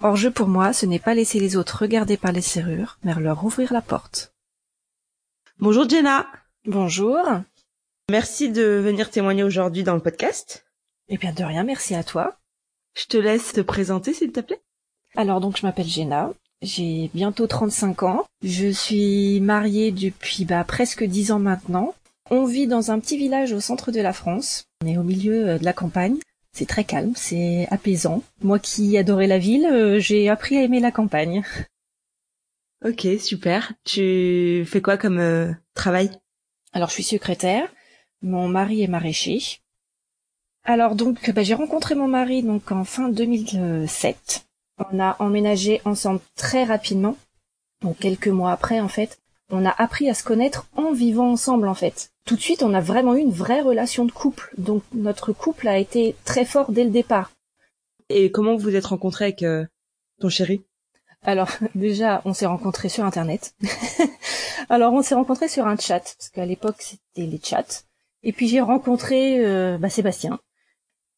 [0.00, 3.42] Hors-jeu pour moi, ce n'est pas laisser les autres regarder par les serrures, mais leur
[3.42, 4.34] ouvrir la porte.
[5.58, 6.26] Bonjour Jenna.
[6.66, 7.18] Bonjour.
[8.10, 10.66] Merci de venir témoigner aujourd'hui dans le podcast.
[11.08, 12.38] Eh bien de rien, merci à toi.
[12.94, 14.60] Je te laisse te présenter s'il te plaît.
[15.16, 16.34] Alors donc je m'appelle Jenna,
[16.64, 21.94] j'ai bientôt 35 ans, je suis mariée depuis bah, presque 10 ans maintenant.
[22.30, 25.48] On vit dans un petit village au centre de la France, on est au milieu
[25.48, 26.16] euh, de la campagne.
[26.52, 28.22] C'est très calme, c'est apaisant.
[28.42, 31.42] Moi qui adorais la ville, euh, j'ai appris à aimer la campagne.
[32.84, 33.72] Ok, super.
[33.84, 36.10] Tu fais quoi comme euh, travail?
[36.74, 37.72] Alors je suis secrétaire,
[38.20, 39.40] mon mari est maraîcher.
[40.64, 44.44] Alors donc bah, j'ai rencontré mon mari donc en fin 2007.
[44.78, 47.16] On a emménagé ensemble très rapidement,
[47.82, 49.18] donc quelques mois après en fait.
[49.50, 52.10] On a appris à se connaître en vivant ensemble en fait.
[52.26, 54.52] Tout de suite, on a vraiment eu une vraie relation de couple.
[54.56, 57.30] Donc notre couple a été très fort dès le départ.
[58.08, 59.66] Et comment vous vous êtes rencontré avec euh,
[60.20, 60.64] ton chéri?
[61.22, 63.54] Alors déjà, on s'est rencontrés sur Internet.
[64.68, 67.84] Alors on s'est rencontrés sur un chat parce qu'à l'époque c'était les chats.
[68.22, 70.40] Et puis j'ai rencontré euh, bah, Sébastien.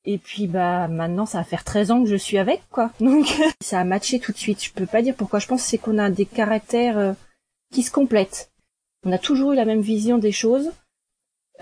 [0.07, 2.93] Et puis bah maintenant ça va faire 13 ans que je suis avec quoi.
[3.01, 3.27] Donc
[3.61, 4.65] ça a matché tout de suite.
[4.65, 5.41] Je peux pas dire pourquoi.
[5.41, 7.13] Je pense c'est qu'on a des caractères euh,
[7.73, 8.53] qui se complètent.
[9.05, 10.71] On a toujours eu la même vision des choses.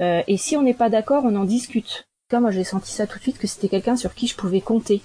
[0.00, 2.06] Euh, et si on n'est pas d'accord, on en discute.
[2.28, 4.60] Comme moi j'ai senti ça tout de suite que c'était quelqu'un sur qui je pouvais
[4.60, 5.00] compter.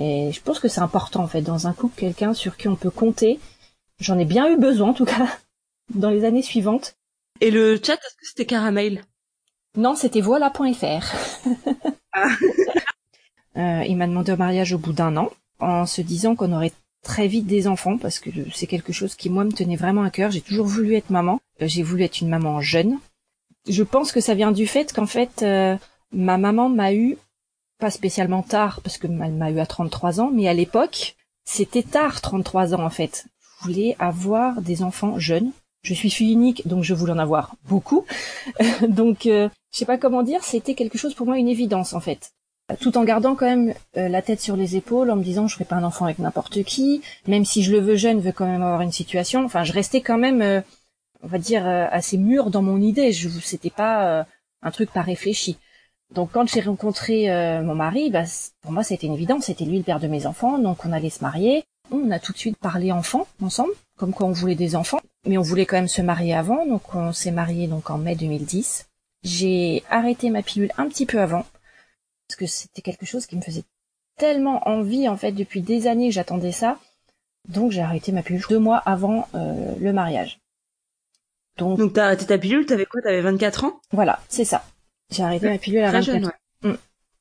[0.00, 2.76] Et je pense que c'est important en fait dans un couple quelqu'un sur qui on
[2.76, 3.38] peut compter.
[4.00, 5.28] J'en ai bien eu besoin en tout cas
[5.94, 6.96] dans les années suivantes.
[7.40, 9.04] Et le chat, est-ce que c'était Caramel?
[9.76, 11.14] Non, c'était voilà.fr.
[13.56, 15.30] euh, il m'a demandé au mariage au bout d'un an,
[15.60, 19.30] en se disant qu'on aurait très vite des enfants, parce que c'est quelque chose qui
[19.30, 20.30] moi me tenait vraiment à cœur.
[20.30, 21.40] J'ai toujours voulu être maman.
[21.62, 22.98] Euh, j'ai voulu être une maman jeune.
[23.68, 25.76] Je pense que ça vient du fait qu'en fait, euh,
[26.12, 27.16] ma maman m'a eu
[27.78, 31.82] pas spécialement tard, parce que elle m'a eu à 33 ans, mais à l'époque, c'était
[31.82, 33.26] tard 33 ans en fait.
[33.60, 35.52] Je voulais avoir des enfants jeunes.
[35.82, 38.04] Je suis fille unique, donc je voulais en avoir beaucoup.
[38.88, 42.00] donc, euh, je sais pas comment dire, c'était quelque chose pour moi une évidence en
[42.00, 42.32] fait.
[42.80, 45.54] Tout en gardant quand même euh, la tête sur les épaules, en me disant je
[45.54, 48.32] ferai pas un enfant avec n'importe qui, même si je le veux jeune, je veux
[48.32, 49.42] quand même avoir une situation.
[49.44, 50.60] Enfin, je restais quand même, euh,
[51.22, 53.12] on va dire, euh, assez mûr dans mon idée.
[53.12, 54.26] Je, c'était pas
[54.62, 55.56] un truc pas réfléchi.
[56.14, 57.28] Donc quand j'ai rencontré
[57.62, 58.24] mon mari, bah,
[58.62, 61.10] pour moi c'était une évidence, c'était lui le père de mes enfants, donc on allait
[61.10, 61.64] se marier.
[61.90, 65.38] On a tout de suite parlé enfants ensemble, comme quoi on voulait des enfants, mais
[65.38, 68.87] on voulait quand même se marier avant, donc on s'est marié donc en mai 2010.
[69.22, 71.44] J'ai arrêté ma pilule un petit peu avant
[72.28, 73.64] parce que c'était quelque chose qui me faisait
[74.16, 76.78] tellement envie en fait depuis des années que j'attendais ça.
[77.48, 80.38] Donc j'ai arrêté ma pilule deux mois avant euh, le mariage.
[81.56, 83.00] Donc, Donc t'as arrêté ta pilule, t'avais quoi?
[83.02, 83.80] T'avais 24 ans?
[83.92, 84.64] Voilà, c'est ça.
[85.10, 86.76] J'ai arrêté ma pilule à 24 jeune.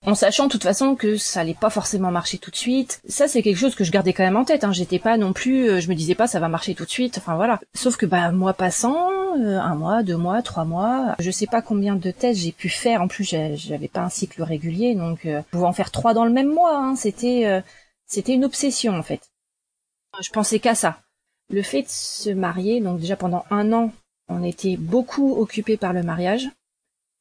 [0.07, 3.01] En sachant de toute façon que ça allait pas forcément marcher tout de suite.
[3.09, 4.63] Ça c'est quelque chose que je gardais quand même en tête.
[4.63, 4.71] Hein.
[4.71, 7.17] J'étais pas non plus, euh, je me disais pas ça va marcher tout de suite.
[7.17, 7.59] Enfin voilà.
[7.73, 11.61] Sauf que bah mois passant, euh, un mois, deux mois, trois mois, je sais pas
[11.61, 13.01] combien de tests j'ai pu faire.
[13.01, 16.53] En plus j'avais pas un cycle régulier, donc euh, en faire trois dans le même
[16.53, 16.77] mois.
[16.77, 16.95] Hein.
[16.95, 17.61] C'était
[18.05, 19.29] c'était une obsession en fait.
[20.21, 21.01] Je pensais qu'à ça.
[21.49, 23.91] Le fait de se marier, donc déjà pendant un an,
[24.29, 26.47] on était beaucoup occupé par le mariage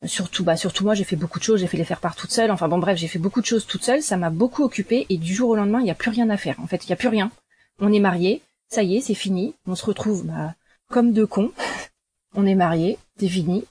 [0.05, 2.31] surtout bah surtout moi j'ai fait beaucoup de choses j'ai fait les faire part toute
[2.31, 2.51] seule.
[2.51, 4.03] Enfin bon bref j'ai fait beaucoup de choses toute seule.
[4.03, 6.37] Ça m'a beaucoup occupée et du jour au lendemain il n'y a plus rien à
[6.37, 6.61] faire.
[6.61, 7.31] En fait il y a plus rien.
[7.79, 8.43] On est mariés.
[8.69, 9.55] Ça y est c'est fini.
[9.67, 10.55] On se retrouve bah,
[10.89, 11.53] comme deux cons.
[12.35, 12.99] On est mariés.
[13.19, 13.65] C'est fini.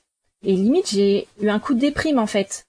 [0.43, 2.65] Et limite j'ai eu un coup de déprime en fait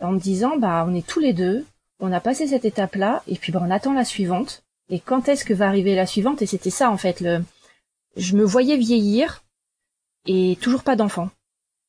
[0.00, 1.66] en me disant bah on est tous les deux.
[1.98, 4.62] On a passé cette étape là et puis bah on attend la suivante.
[4.88, 6.42] Et quand est-ce que va arriver la suivante?
[6.42, 7.42] Et c'était ça en fait le
[8.16, 9.42] je me voyais vieillir
[10.26, 11.30] et toujours pas d'enfant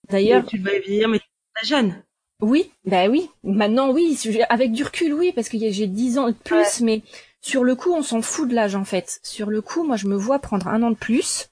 [0.10, 2.04] D'ailleurs, tu vas vieillir, mais tu jeune.
[2.42, 3.30] Oui, bah oui.
[3.44, 4.18] Maintenant, oui,
[4.50, 7.04] avec du recul, oui, parce que j'ai dix ans de plus, mais
[7.42, 9.20] sur le coup, on s'en fout de l'âge en fait.
[9.24, 11.50] Sur le coup, moi, je me vois prendre un an de plus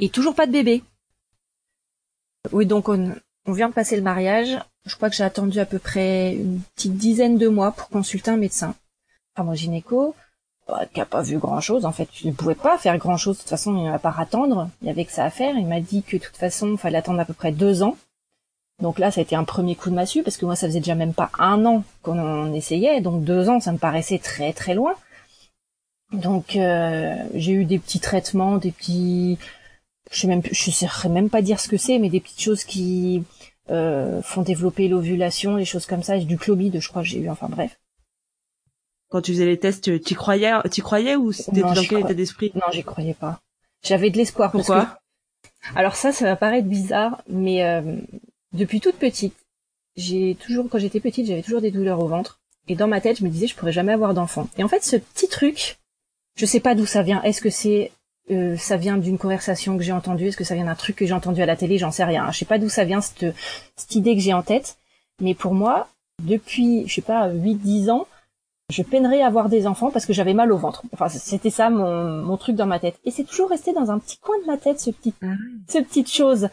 [0.00, 0.82] et toujours pas de bébé.
[2.52, 3.14] Oui, donc on,
[3.46, 4.58] on vient de passer le mariage.
[4.86, 8.30] Je crois que j'ai attendu à peu près une petite dizaine de mois pour consulter
[8.30, 8.74] un médecin.
[9.34, 10.14] Enfin, mon gynéco,
[10.92, 11.84] qui a pas vu grand chose.
[11.84, 13.36] En fait, je ne pouvais pas faire grand chose.
[13.36, 14.68] De toute façon, il ne va pas attendre.
[14.82, 15.56] Il y avait que ça à faire.
[15.56, 17.96] Il m'a dit que de toute façon, il fallait attendre à peu près deux ans.
[18.80, 20.80] Donc là, ça a été un premier coup de massue parce que moi, ça faisait
[20.80, 23.00] déjà même pas un an qu'on essayait.
[23.00, 24.94] Donc deux ans, ça me paraissait très très loin.
[26.12, 29.38] Donc euh, j'ai eu des petits traitements, des petits,
[30.10, 32.64] je sais même, je saurais même pas dire ce que c'est, mais des petites choses
[32.64, 33.22] qui
[33.70, 37.30] euh, font développer l'ovulation, les choses comme ça, du chlomide, je crois que j'ai eu.
[37.30, 37.78] Enfin bref
[39.10, 42.52] quand tu faisais les tests, tu croyais, tu croyais ou c'était dans quel état d'esprit?
[42.54, 43.40] Non, j'y croyais pas.
[43.82, 44.50] J'avais de l'espoir.
[44.52, 44.98] Pourquoi?
[45.74, 47.96] Alors ça, ça va paraître bizarre, mais euh,
[48.52, 49.34] depuis toute petite,
[49.96, 52.40] j'ai toujours, quand j'étais petite, j'avais toujours des douleurs au ventre.
[52.68, 54.48] Et dans ma tête, je me disais, je pourrais jamais avoir d'enfant.
[54.56, 55.78] Et en fait, ce petit truc,
[56.36, 57.20] je sais pas d'où ça vient.
[57.22, 57.90] Est-ce que c'est,
[58.30, 60.28] euh, ça vient d'une conversation que j'ai entendue?
[60.28, 61.78] Est-ce que ça vient d'un truc que j'ai entendu à la télé?
[61.78, 62.30] J'en sais rien.
[62.30, 63.26] Je sais pas d'où ça vient cette,
[63.76, 64.76] cette idée que j'ai en tête.
[65.20, 65.88] Mais pour moi,
[66.22, 68.06] depuis, je sais pas, 8-10 ans,
[68.70, 70.82] je peinerais à avoir des enfants parce que j'avais mal au ventre.
[70.92, 72.98] Enfin, c'était ça mon, mon truc dans ma tête.
[73.04, 75.26] Et c'est toujours resté dans un petit coin de ma tête, ce petit, ah
[75.68, 76.48] cette petite chose.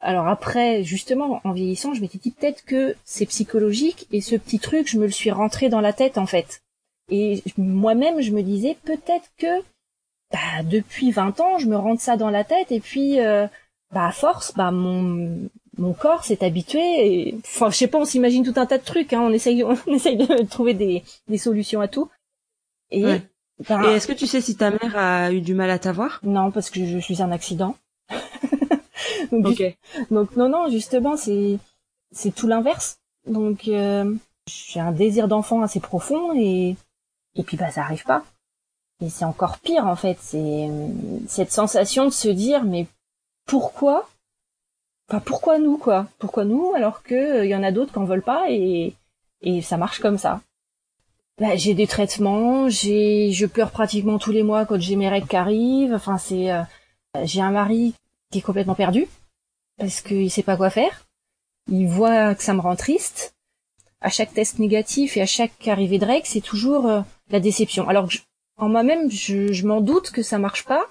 [0.00, 4.60] Alors après, justement, en vieillissant, je m'étais dit peut-être que c'est psychologique et ce petit
[4.60, 6.62] truc, je me le suis rentré dans la tête en fait.
[7.10, 9.60] Et moi-même, je me disais peut-être que
[10.30, 13.46] bah, depuis 20 ans, je me rentre ça dans la tête et puis euh,
[13.92, 16.80] bah à force, bah mon mon corps s'est habitué.
[17.28, 19.12] Et, enfin, je sais pas, on s'imagine tout un tas de trucs.
[19.12, 22.10] Hein, on essaye, on essaye de trouver des, des solutions à tout.
[22.90, 23.02] Et,
[23.68, 26.20] ben, et est-ce que tu sais si ta mère a eu du mal à t'avoir?
[26.22, 27.76] Non, parce que je suis un accident.
[29.32, 29.62] donc,
[30.10, 31.58] donc non, non, justement, c'est
[32.12, 32.98] c'est tout l'inverse.
[33.26, 34.14] Donc euh,
[34.46, 36.76] j'ai un désir d'enfant assez profond et
[37.34, 38.24] et puis bah ça arrive pas.
[39.04, 40.68] Et c'est encore pire en fait, c'est
[41.28, 42.86] cette sensation de se dire mais
[43.46, 44.08] pourquoi
[45.24, 46.06] Pourquoi nous quoi?
[46.18, 48.94] Pourquoi nous alors que il euh, y en a d'autres qui en veulent pas et
[49.40, 50.40] et ça marche comme ça?
[51.40, 55.28] Bah, j'ai des traitements, j'ai je pleure pratiquement tous les mois quand j'ai mes règles
[55.28, 55.94] qui arrivent.
[55.94, 56.62] Enfin c'est euh,
[57.24, 57.94] j'ai un mari
[58.30, 59.06] qui est complètement perdu
[59.78, 61.06] parce qu'il sait pas quoi faire.
[61.70, 63.34] Il voit que ça me rend triste.
[64.00, 67.00] À chaque test négatif et à chaque arrivée de règles, c'est toujours euh,
[67.30, 67.88] la déception.
[67.88, 68.16] Alors que
[68.58, 70.84] en moi-même, je, je m'en doute que ça marche pas,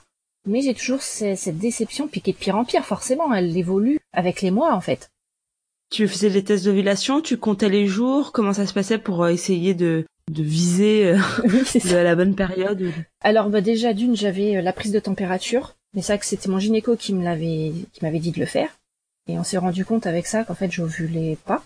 [0.47, 3.99] mais j'ai toujours cette déception, puis qui est de pire en pire, forcément, elle évolue
[4.13, 5.09] avec les mois, en fait.
[5.89, 9.29] Tu faisais les tests d'ovulation, tu comptais les jours, comment ça se passait pour euh,
[9.29, 12.91] essayer de, de viser euh, de la bonne période
[13.21, 16.59] Alors bah déjà d'une, j'avais euh, la prise de température, mais ça que c'était mon
[16.59, 18.77] gynéco qui me l'avait qui m'avait dit de le faire,
[19.29, 21.63] et on s'est rendu compte avec ça qu'en fait j'ovulais pas,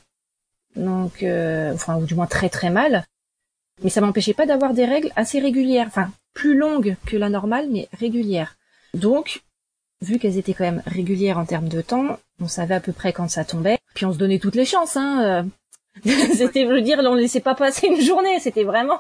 [0.76, 1.26] donc
[1.74, 3.06] enfin ou du moins très très mal,
[3.84, 7.70] mais ça m'empêchait pas d'avoir des règles assez régulières, enfin plus longues que la normale,
[7.72, 8.56] mais régulières.
[8.94, 9.42] Donc,
[10.02, 13.14] vu qu'elles étaient quand même régulières en termes de temps, on savait à peu près
[13.14, 15.24] quand ça tombait, puis on se donnait toutes les chances, hein.
[15.24, 15.44] Euh.
[16.34, 19.00] c'était, je veux dire, on laissait pas passer une journée, c'était vraiment...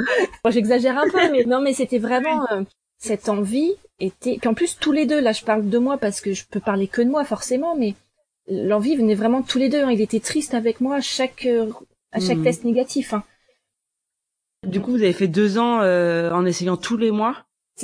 [0.48, 2.50] J'exagère un peu, mais non, mais c'était vraiment...
[2.50, 2.62] Euh,
[2.98, 4.38] cette envie était...
[4.38, 6.60] Puis en plus, tous les deux, là je parle de moi parce que je peux
[6.60, 7.94] parler que de moi forcément, mais
[8.48, 9.84] l'envie venait vraiment de tous les deux.
[9.84, 9.90] Hein.
[9.90, 11.70] Il était triste avec moi à chaque, euh,
[12.12, 12.44] à chaque hmm.
[12.44, 13.12] test négatif.
[13.12, 13.22] Hein.
[14.66, 17.36] Du coup, vous avez fait deux ans en essayant tous les mois?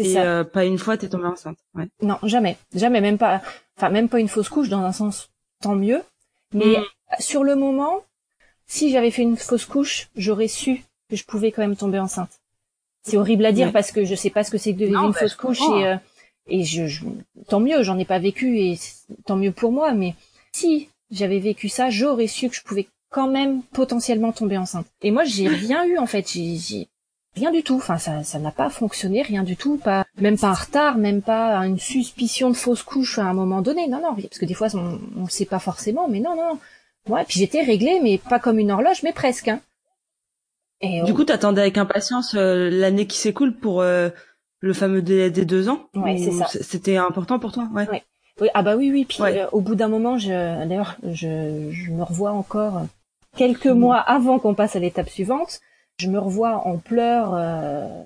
[0.04, 0.22] Ça.
[0.22, 1.58] Euh, pas une fois t'es tombée enceinte.
[1.74, 1.88] Ouais.
[2.02, 3.42] Non, jamais, jamais, même pas.
[3.76, 5.30] Enfin, même pas une fausse couche dans un sens.
[5.62, 6.02] Tant mieux.
[6.52, 6.84] Mais mm.
[7.20, 8.02] sur le moment,
[8.66, 12.40] si j'avais fait une fausse couche, j'aurais su que je pouvais quand même tomber enceinte.
[13.02, 15.04] C'est horrible à dire parce que je sais pas ce que c'est que de vivre
[15.04, 15.96] une bah, fausse couche et euh,
[16.48, 17.04] et je,
[17.48, 18.78] tant mieux, j'en ai pas vécu et
[19.24, 19.92] tant mieux pour moi.
[19.92, 20.14] Mais
[20.52, 24.86] si j'avais vécu ça, j'aurais su que je pouvais quand même potentiellement tomber enceinte.
[25.02, 26.28] Et moi, j'ai rien eu en fait.
[26.28, 26.88] J'ai
[27.36, 27.76] rien du tout.
[27.76, 29.76] Enfin, ça, ça n'a pas fonctionné, rien du tout.
[29.76, 33.62] Pas, même pas un retard, même pas une suspicion de fausse couche à un moment
[33.62, 33.86] donné.
[33.86, 36.58] Non, non, parce que des fois, on, on le sait pas forcément, mais non, non.
[37.08, 39.48] Ouais, puis j'étais réglée, mais pas comme une horloge, mais presque.
[39.48, 39.60] Hein.
[40.80, 44.10] Et du coup, t'attendais avec impatience euh, l'année qui s'écoule pour euh,
[44.60, 45.86] le fameux délai des deux ans?
[45.94, 46.46] Ouais, c'est ça.
[46.48, 48.02] C'était important pour toi, ouais.
[48.38, 49.06] Oui, ah bah oui, oui.
[49.06, 52.82] Puis euh, au bout d'un moment, je, d'ailleurs, je, je me revois encore
[53.36, 55.60] quelques mois avant qu'on passe à l'étape suivante
[55.98, 58.02] je me revois en pleurs euh,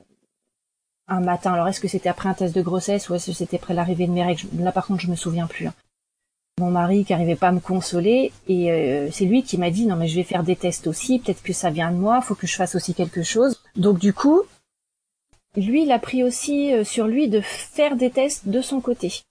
[1.09, 1.52] un matin.
[1.52, 4.06] Alors est-ce que c'était après un test de grossesse ou est-ce que c'était après l'arrivée
[4.06, 4.49] de mes règles?
[4.59, 5.66] Là par contre je me souviens plus.
[5.66, 5.75] Hein.
[6.61, 9.87] Mon mari qui arrivait pas à me consoler et euh, c'est lui qui m'a dit
[9.87, 12.35] non mais je vais faire des tests aussi, peut-être que ça vient de moi, faut
[12.35, 13.61] que je fasse aussi quelque chose.
[13.76, 14.42] Donc du coup,
[15.56, 19.23] lui il a pris aussi euh, sur lui de faire des tests de son côté.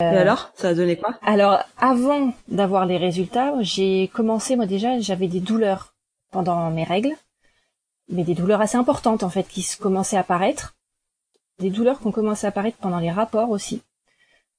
[0.00, 1.14] et alors, ça a donné quoi?
[1.22, 5.94] Alors, avant d'avoir les résultats, j'ai commencé, moi déjà, j'avais des douleurs
[6.32, 7.14] pendant mes règles
[8.08, 10.74] mais des douleurs assez importantes en fait qui commençaient à apparaître,
[11.58, 13.82] des douleurs qui ont commencé à apparaître pendant les rapports aussi.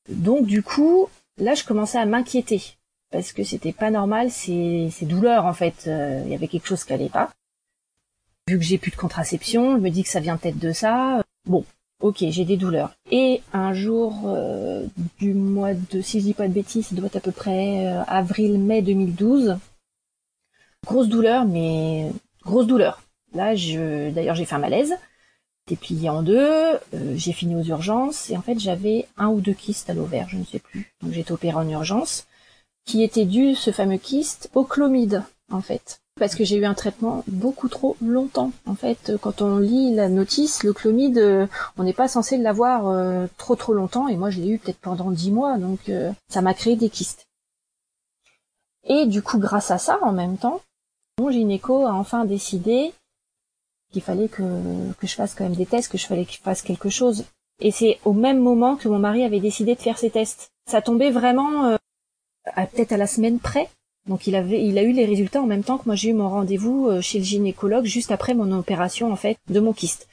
[0.09, 2.77] Donc du coup, là je commençais à m'inquiéter
[3.11, 6.67] parce que c'était pas normal ces, ces douleurs en fait, euh, il y avait quelque
[6.67, 7.31] chose qui allait pas.
[8.47, 11.23] Vu que j'ai plus de contraception, je me dis que ça vient peut-être de ça.
[11.47, 11.65] Bon,
[11.99, 12.95] ok, j'ai des douleurs.
[13.09, 14.85] Et un jour euh,
[15.17, 17.87] du mois de, si je dis pas de bêtises, ça doit être à peu près
[17.87, 19.57] euh, avril-mai 2012.
[20.85, 22.11] Grosse douleur, mais
[22.43, 23.01] grosse douleur.
[23.35, 23.53] Là,
[24.11, 24.95] d'ailleurs, j'ai fait un malaise.
[25.67, 26.39] J'étais plié en deux.
[26.39, 26.79] Euh,
[27.15, 30.37] j'ai fini aux urgences et en fait, j'avais un ou deux kystes à l'ovaire, je
[30.37, 30.93] ne sais plus.
[31.01, 32.27] Donc, j'ai été opérée en urgence,
[32.85, 35.99] qui était dû ce fameux kyste au chlomide, en fait.
[36.17, 38.51] parce que j'ai eu un traitement beaucoup trop longtemps.
[38.65, 42.87] En fait, quand on lit la notice, le chlomide, euh, on n'est pas censé l'avoir
[42.87, 45.91] euh, trop trop longtemps, et moi je l'ai eu peut-être pendant dix mois, donc
[46.29, 47.27] ça m'a créé des kystes.
[48.85, 50.61] Et du coup, grâce à ça, en même temps,
[51.19, 52.93] mon gynéco a enfin décidé
[53.95, 54.43] qu'il fallait que,
[54.99, 57.23] que je fasse quand même des tests, que je fallait qu'il fasse quelque chose.
[57.61, 60.49] Et c'est au même moment que mon mari avait décidé de faire ses tests.
[60.69, 61.77] Ça tombait vraiment
[62.45, 63.69] à peut-être à la semaine près.
[64.07, 66.13] Donc il avait, il a eu les résultats en même temps que moi j'ai eu
[66.13, 70.07] mon rendez-vous euh, chez le gynécologue juste après mon opération en fait de mon kyste.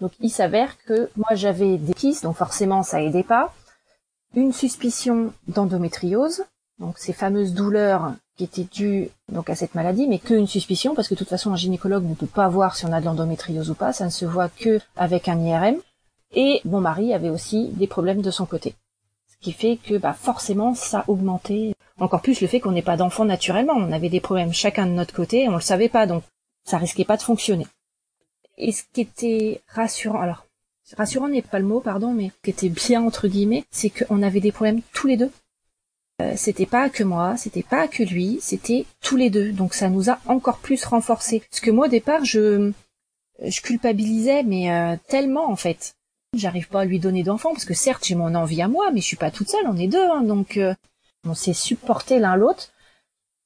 [0.00, 3.54] Donc il s'avère que moi j'avais des kystes, donc forcément ça aidait pas.
[4.34, 6.44] Une suspicion d'endométriose,
[6.82, 11.08] donc ces fameuses douleurs qui étaient dues donc à cette maladie, mais qu'une suspicion parce
[11.08, 13.70] que de toute façon un gynécologue ne peut pas voir si on a de l'endométriose
[13.70, 15.76] ou pas, ça ne se voit que avec un IRM.
[16.34, 18.74] Et mon mari avait aussi des problèmes de son côté
[19.42, 23.24] qui fait que bah, forcément ça augmentait encore plus le fait qu'on n'ait pas d'enfants
[23.24, 23.74] naturellement.
[23.76, 26.22] On avait des problèmes chacun de notre côté, on le savait pas, donc
[26.64, 27.66] ça risquait pas de fonctionner.
[28.56, 30.46] Et ce qui était rassurant, alors
[30.96, 34.22] rassurant n'est pas le mot, pardon, mais ce qui était bien entre guillemets, c'est qu'on
[34.22, 35.30] avait des problèmes tous les deux.
[36.20, 39.52] Euh, c'était pas que moi, c'était pas que lui, c'était tous les deux.
[39.52, 41.42] Donc ça nous a encore plus renforcés.
[41.50, 42.72] Parce que moi au départ, je
[43.62, 45.94] culpabilisais, mais euh, tellement en fait.
[46.34, 49.00] J'arrive pas à lui donner d'enfants parce que certes j'ai mon envie à moi, mais
[49.00, 50.74] je suis pas toute seule, on est deux, hein, donc euh,
[51.26, 52.70] on s'est supporté l'un l'autre.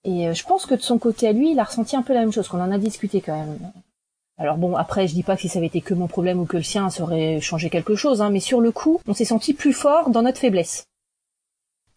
[0.04, 2.20] Et je pense que de son côté à lui, il a ressenti un peu la
[2.20, 3.58] même chose, qu'on en a discuté quand même.
[4.38, 6.44] Alors bon, après je dis pas que si ça avait été que mon problème ou
[6.44, 9.24] que le sien, ça aurait changé quelque chose, hein, mais sur le coup, on s'est
[9.24, 10.86] senti plus fort dans notre faiblesse.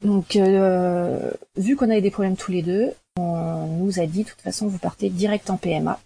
[0.01, 4.29] Donc euh, vu qu'on avait des problèmes tous les deux, on nous a dit de
[4.29, 5.99] toute façon vous partez direct en PMA.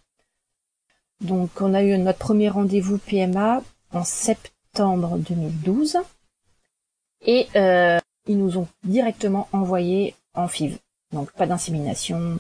[1.22, 5.98] Donc on a eu notre premier rendez-vous PMA en septembre septembre 2012.
[7.26, 10.80] Et euh, ils nous ont directement envoyé en FIV.
[11.12, 12.40] Donc pas d'insémination.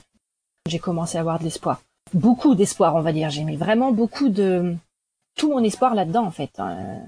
[0.67, 1.81] J'ai commencé à avoir de l'espoir.
[2.13, 3.29] Beaucoup d'espoir, on va dire.
[3.29, 4.75] J'ai mis vraiment beaucoup de...
[5.35, 6.51] Tout mon espoir là-dedans, en fait.
[6.59, 6.99] Hein.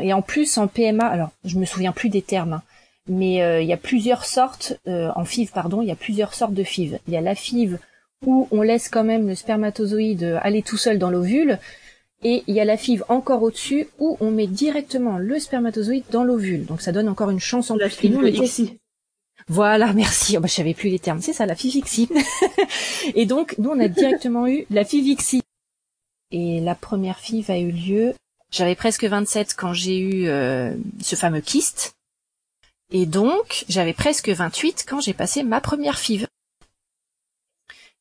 [0.00, 2.60] Et en plus, en PMA, alors je me souviens plus des termes,
[3.08, 6.34] mais euh, il y a plusieurs sortes, euh, en FIV, pardon, il y a plusieurs
[6.34, 6.98] sortes de FIV.
[7.08, 7.78] Il y a la FIV
[8.24, 11.58] où on laisse quand même le spermatozoïde aller tout seul dans l'ovule,
[12.24, 16.22] et il y a la FIV encore au-dessus où on met directement le spermatozoïde dans
[16.22, 16.64] l'ovule.
[16.66, 17.96] Donc ça donne encore une chance en la plus.
[17.96, 18.16] FIV
[19.48, 20.36] Voilà, merci.
[20.36, 21.20] Oh, bah, je savais plus les termes.
[21.20, 22.08] C'est ça, la FIVIXI.
[23.16, 25.42] et donc, nous, on a directement eu la FIVIXI.
[26.30, 28.14] Et la première FIV a eu lieu.
[28.50, 31.94] J'avais presque 27 quand j'ai eu euh, ce fameux kyste.
[32.94, 36.26] Et donc, j'avais presque 28 quand j'ai passé ma première FIV.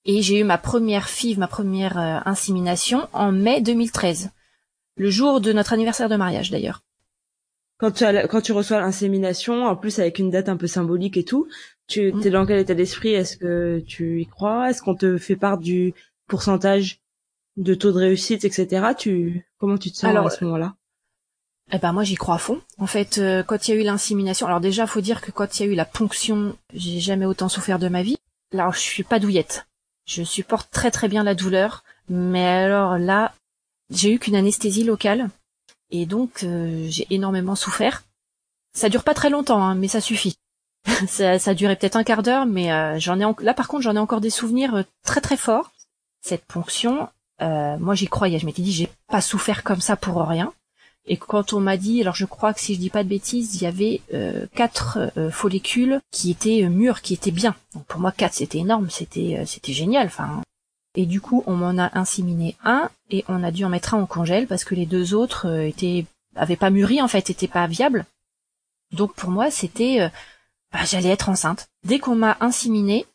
[0.03, 4.31] Et j'ai eu ma première FIV, ma première euh, insémination en mai 2013.
[4.98, 6.83] Le jour de notre anniversaire de mariage d'ailleurs.
[7.77, 11.15] Quand tu, as, quand tu reçois l'insémination, en plus avec une date un peu symbolique
[11.15, 11.48] et tout,
[11.88, 12.21] tu mm.
[12.25, 13.13] es dans quel état d'esprit?
[13.13, 14.69] Est-ce que tu y crois?
[14.69, 15.93] Est-ce qu'on te fait part du
[16.27, 17.00] pourcentage
[17.55, 18.88] de taux de réussite, etc.
[18.98, 20.75] Tu comment tu te sens à ce moment-là?
[21.71, 22.61] Eh ben moi j'y crois à fond.
[22.79, 25.59] En fait, euh, quand il y a eu l'insémination, alors déjà faut dire que quand
[25.59, 28.17] il y a eu la ponction, j'ai jamais autant souffert de ma vie.
[28.53, 29.65] Alors je suis pas douillette.
[30.05, 33.33] Je supporte très très bien la douleur, mais alors là,
[33.89, 35.29] j'ai eu qu'une anesthésie locale
[35.91, 38.03] et donc euh, j'ai énormément souffert.
[38.73, 40.35] Ça dure pas très longtemps, hein, mais ça suffit.
[41.07, 43.95] ça, ça durait peut-être un quart d'heure, mais euh, j'en ai là par contre j'en
[43.95, 45.71] ai encore des souvenirs euh, très très forts.
[46.21, 47.09] Cette ponction,
[47.39, 50.53] moi j'y croyais, je m'étais dit j'ai pas souffert comme ça pour rien.
[51.08, 53.55] Et quand on m'a dit, alors je crois que si je dis pas de bêtises,
[53.55, 57.55] il y avait euh, quatre euh, follicules qui étaient euh, mûrs, qui étaient bien.
[57.74, 60.08] Donc pour moi quatre c'était énorme, c'était c'était génial.
[60.08, 60.41] Enfin
[60.93, 64.01] et du coup on m'en a inséminé un et on a dû en mettre un
[64.01, 66.05] en congèle parce que les deux autres étaient
[66.36, 68.05] avaient pas mûri en fait, étaient pas viables.
[68.91, 70.12] Donc pour moi c'était
[70.72, 71.67] bah, j'allais être enceinte.
[71.84, 73.05] Dès qu'on m'a inséminé,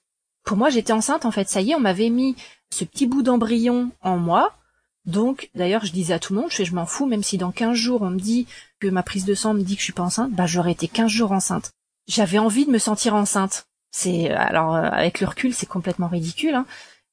[0.45, 1.49] pour moi j'étais enceinte en fait.
[1.49, 2.35] Ça y est, on m'avait mis
[2.71, 4.57] ce petit bout d'embryon en moi
[5.06, 7.38] donc, d'ailleurs, je disais à tout le monde, je fais, je m'en fous, même si
[7.38, 8.46] dans 15 jours on me dit
[8.80, 10.88] que ma prise de sang me dit que je suis pas enceinte, bah j'aurais été
[10.88, 11.70] 15 jours enceinte.
[12.08, 13.66] J'avais envie de me sentir enceinte.
[13.92, 16.66] C'est, alors, euh, avec le recul, c'est complètement ridicule, hein,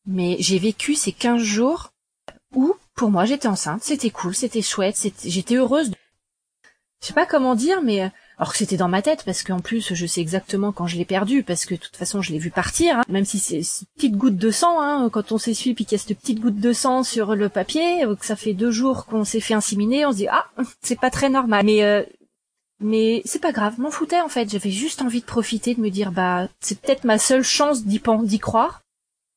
[0.08, 1.92] mais j'ai vécu ces 15 jours
[2.56, 5.92] où, pour moi, j'étais enceinte, c'était cool, c'était chouette, j'étais heureuse.
[7.02, 9.60] Je sais pas comment dire, mais euh, alors que c'était dans ma tête, parce qu'en
[9.60, 12.40] plus, je sais exactement quand je l'ai perdu, parce que de toute façon, je l'ai
[12.40, 13.04] vu partir, hein.
[13.08, 16.02] même si c'est une petite goutte de sang, hein, quand on s'essuie puis qu'il y
[16.02, 19.24] a cette petite goutte de sang sur le papier, que ça fait deux jours qu'on
[19.24, 20.48] s'est fait inséminer, on se dit ah,
[20.82, 21.66] c'est pas très normal.
[21.66, 22.04] Mais euh,
[22.80, 24.50] mais c'est pas grave, m'en foutais en fait.
[24.50, 28.40] J'avais juste envie de profiter, de me dire bah c'est peut-être ma seule chance d'y
[28.40, 28.82] croire.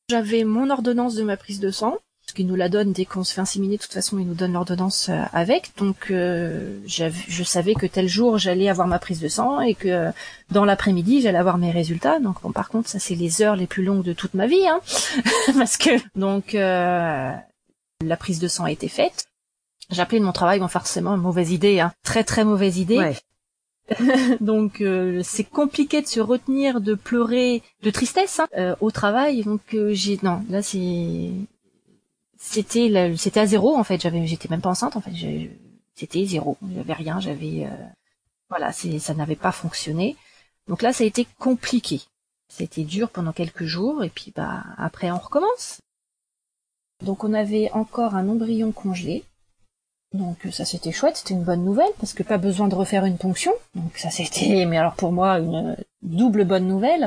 [0.09, 1.97] J'avais mon ordonnance de ma prise de sang.
[2.27, 3.77] Parce qu'ils nous la donnent dès qu'on se fait inséminer.
[3.77, 5.71] De toute façon, ils nous donnent l'ordonnance euh, avec.
[5.77, 10.11] Donc, euh, je savais que tel jour j'allais avoir ma prise de sang et que
[10.51, 12.19] dans l'après-midi j'allais avoir mes résultats.
[12.19, 14.67] Donc, bon, par contre, ça c'est les heures les plus longues de toute ma vie,
[14.67, 14.81] hein,
[15.57, 17.31] parce que donc euh,
[18.05, 19.27] la prise de sang a été faite.
[19.89, 22.97] J'ai appelé de mon travail, bon forcément mauvaise idée, hein, très très mauvaise idée.
[22.97, 23.15] Ouais.
[24.41, 24.83] donc
[25.23, 30.43] c'est compliqué de se retenir de pleurer de tristesse hein, au travail donc j'ai non
[30.49, 31.31] là c'est
[32.49, 34.01] c'était à zéro en fait.
[34.01, 35.11] J'avais, j'étais même pas enceinte en fait.
[35.95, 36.57] C'était zéro.
[36.75, 37.19] J'avais rien.
[37.19, 37.85] J'avais, euh,
[38.49, 40.15] voilà, ça n'avait pas fonctionné.
[40.67, 42.01] Donc là, ça a été compliqué.
[42.49, 45.81] C'était dur pendant quelques jours et puis bah après on recommence.
[47.03, 49.23] Donc on avait encore un embryon congelé.
[50.13, 53.17] Donc ça c'était chouette, c'était une bonne nouvelle parce que pas besoin de refaire une
[53.17, 53.51] ponction.
[53.75, 57.05] Donc ça c'était, mais alors pour moi une double bonne nouvelle.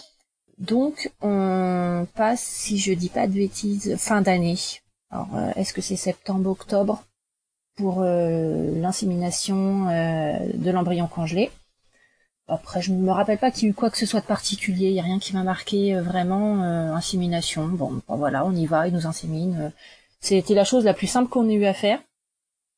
[0.58, 4.58] Donc on passe, si je dis pas de bêtises, fin d'année.
[5.10, 7.04] Alors, euh, est-ce que c'est septembre-octobre
[7.76, 11.50] pour euh, l'insémination euh, de l'embryon congelé?
[12.46, 14.26] Après, je ne me rappelle pas qu'il y ait eu quoi que ce soit de
[14.26, 14.88] particulier.
[14.88, 17.68] Il n'y a rien qui m'a marqué vraiment insémination.
[17.68, 19.72] Bon, voilà, on y va, il nous insémine.
[20.20, 22.00] C'était la chose la plus simple qu'on ait eu à faire.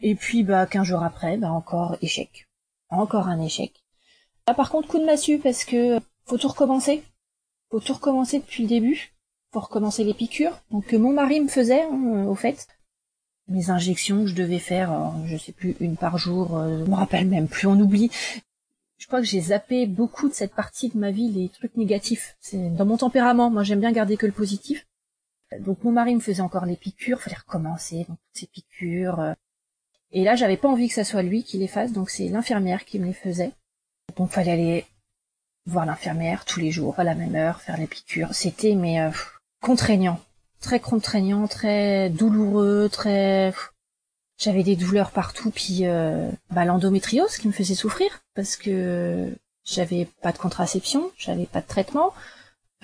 [0.01, 2.49] Et puis, bah, 15 jours après, bah, encore échec.
[2.91, 3.73] Encore un échec.
[4.47, 7.03] Là, par contre, coup de massue parce que faut tout recommencer.
[7.71, 9.15] Faut tout recommencer depuis le début
[9.53, 10.61] pour recommencer les piqûres.
[10.71, 12.67] Donc que mon mari me faisait, hein, au fait.
[13.49, 16.95] Mes injections que je devais faire, je sais plus, une par jour, euh, je me
[16.95, 18.11] rappelle même plus, on oublie.
[18.99, 22.37] Je crois que j'ai zappé beaucoup de cette partie de ma vie, les trucs négatifs.
[22.41, 24.87] C'est dans mon tempérament, moi j'aime bien garder que le positif.
[25.61, 29.21] Donc mon mari me faisait encore les piqûres, fallait recommencer, donc toutes ces piqûres.
[29.21, 29.35] Euh.
[30.13, 32.85] Et là, j'avais pas envie que ça soit lui qui les fasse, donc c'est l'infirmière
[32.85, 33.53] qui me les faisait.
[34.17, 34.87] Donc fallait aller
[35.67, 38.35] voir l'infirmière tous les jours à la même heure, faire les piqûres.
[38.35, 39.11] C'était mais euh,
[39.62, 40.21] contraignant,
[40.61, 43.54] très contraignant, très douloureux, très
[44.38, 49.31] j'avais des douleurs partout puis euh, bah, l'endométriose qui me faisait souffrir parce que
[49.64, 52.12] j'avais pas de contraception, j'avais pas de traitement.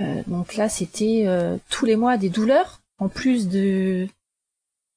[0.00, 4.06] Euh, donc là, c'était euh, tous les mois des douleurs en plus de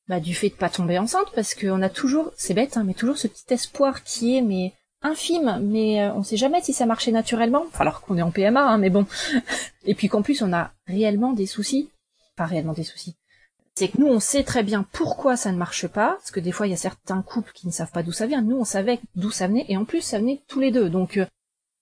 [0.08, 2.94] bah, du fait de pas tomber enceinte parce qu'on a toujours, c'est bête, hein, mais
[2.94, 6.86] toujours ce petit espoir qui est mais infime, mais euh, on sait jamais si ça
[6.86, 7.66] marchait naturellement.
[7.80, 9.06] Alors qu'on est en PMA, hein, mais bon.
[9.86, 11.90] Et puis qu'en plus on a réellement des soucis.
[12.36, 13.16] Pas réellement des soucis.
[13.76, 16.52] C'est que nous on sait très bien pourquoi ça ne marche pas, parce que des
[16.52, 18.42] fois il y a certains couples qui ne savent pas d'où ça vient.
[18.42, 20.90] Nous on savait d'où ça venait, et en plus ça venait tous les deux.
[20.90, 21.26] Donc, euh,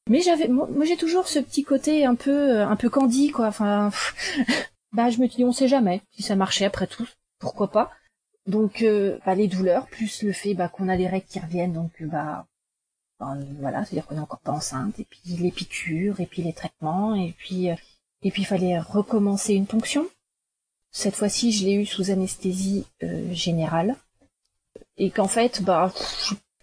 [0.10, 3.48] mais j'avais, moi, j'ai toujours ce petit côté un peu, euh, un peu candy, quoi.
[3.48, 3.92] Enfin,
[4.94, 7.08] bah je me dis on sait jamais si ça marchait après tout,
[7.40, 7.92] pourquoi pas?
[8.48, 8.84] Donc
[9.26, 12.48] bah, les douleurs plus le fait bah, qu'on a les règles qui reviennent, donc bah
[13.20, 17.16] voilà, c'est-à-dire qu'on est encore pas enceinte, et puis les piqûres, et puis les traitements,
[17.16, 17.76] et puis euh,
[18.24, 20.08] et puis il fallait recommencer une ponction.
[20.92, 23.96] Cette fois-ci, je l'ai eu sous anesthésie euh, générale,
[24.98, 25.94] et qu'en fait, bah,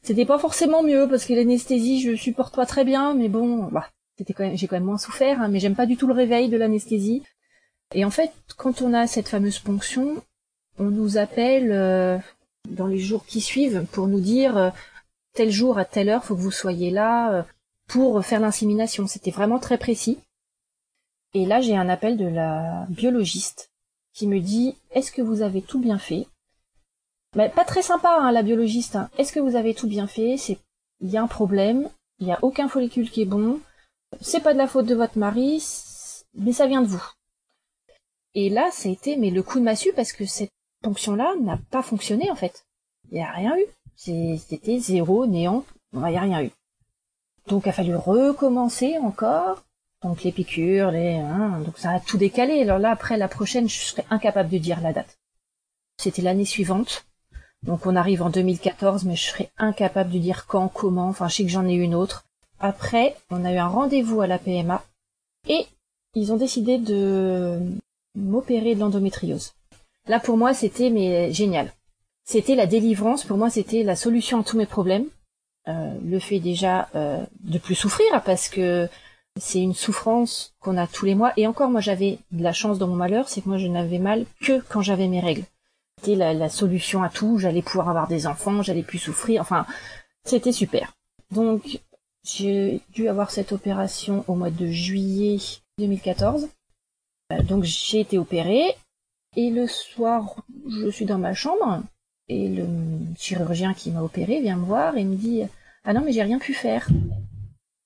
[0.03, 3.89] c'était pas forcément mieux parce que l'anesthésie, je supporte pas très bien, mais bon, bah,
[4.19, 6.15] c'était quand même, j'ai quand même moins souffert, hein, mais j'aime pas du tout le
[6.15, 7.23] réveil de l'anesthésie.
[7.95, 10.23] Et en fait, quand on a cette fameuse ponction,
[10.79, 12.19] on nous appelle euh,
[12.69, 14.73] dans les jours qui suivent pour nous dire
[15.37, 17.43] tel jour à telle heure, faut que vous soyez là euh,
[17.87, 19.07] pour faire l'insémination.
[19.07, 20.19] C'était vraiment très précis.
[21.35, 23.71] Et là, j'ai un appel de la biologiste
[24.13, 26.27] qui me dit Est-ce que vous avez tout bien fait?
[27.37, 28.97] Mais pas très sympa, hein, la biologiste.
[28.97, 29.11] Hein.
[29.19, 30.37] Est-ce que vous avez tout bien fait?
[30.39, 30.59] C'est
[31.01, 33.61] il y a un problème, il n'y a aucun follicule qui est bon.
[34.23, 35.63] C'est pas de la faute de votre mari,
[36.35, 37.05] mais ça vient de vous.
[38.35, 41.59] Et là, ça a été mais le coup de massue parce que cette ponction-là n'a
[41.71, 42.65] pas fonctionné en fait.
[43.11, 43.67] Il n'y a rien eu.
[43.97, 46.51] C'était zéro, néant, il n'y a rien eu.
[47.49, 49.63] Donc il a fallu recommencer encore.
[50.03, 52.61] Donc les piqûres, les, hein, donc ça a tout décalé.
[52.61, 55.19] Alors là, après la prochaine, je serais incapable de dire la date.
[55.97, 57.07] C'était l'année suivante.
[57.63, 61.09] Donc on arrive en 2014, mais je serais incapable de dire quand, comment.
[61.09, 62.25] Enfin, je sais que j'en ai une autre.
[62.61, 64.85] Après, on a eu un rendez-vous à la PMA
[65.49, 65.67] et
[66.15, 67.61] ils ont décidé de
[68.15, 69.55] m'opérer de l'endométriose.
[70.07, 71.73] Là, pour moi, c'était mais génial
[72.27, 73.25] c'était la délivrance.
[73.25, 75.07] Pour moi, c'était la solution à tous mes problèmes.
[75.69, 78.89] Euh, le fait déjà euh, de plus souffrir parce que
[79.41, 81.33] c'est une souffrance qu'on a tous les mois.
[81.37, 83.99] Et encore, moi, j'avais de la chance dans mon malheur, c'est que moi, je n'avais
[83.99, 85.45] mal que quand j'avais mes règles.
[85.99, 87.39] C'était la, la, solution à tout.
[87.39, 89.41] J'allais pouvoir avoir des enfants, j'allais plus souffrir.
[89.41, 89.65] Enfin,
[90.25, 90.93] c'était super.
[91.31, 91.81] Donc,
[92.25, 95.39] j'ai dû avoir cette opération au mois de juillet
[95.79, 96.49] 2014.
[97.33, 98.75] Euh, donc, j'ai été opérée.
[99.37, 100.37] Et le soir,
[100.69, 101.83] je suis dans ma chambre
[102.29, 102.67] et le
[103.17, 105.43] chirurgien qui m'a opéré vient me voir et me dit
[105.85, 106.89] ah non mais j'ai rien pu faire.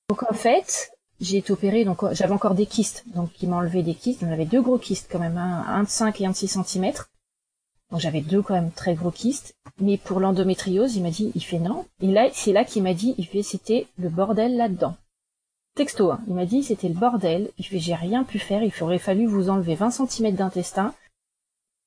[0.08, 3.82] Donc en fait j'ai été opérée donc j'avais encore des kystes donc il m'a enlevé
[3.82, 4.20] des kystes.
[4.22, 6.92] J'en avait deux gros kystes quand même un, de 5 et un de 6 cm.
[7.90, 9.54] Donc j'avais deux quand même très gros kystes.
[9.80, 11.86] Mais pour l'endométriose, il m'a dit, il fait non.
[12.00, 14.96] Et là, c'est là qu'il m'a dit, il fait, c'était le bordel là-dedans.
[15.74, 16.20] Texto, hein.
[16.28, 17.50] il m'a dit, c'était le bordel.
[17.58, 18.62] Il fait, j'ai rien pu faire.
[18.62, 20.94] Il aurait fallu vous enlever 20 cm d'intestin.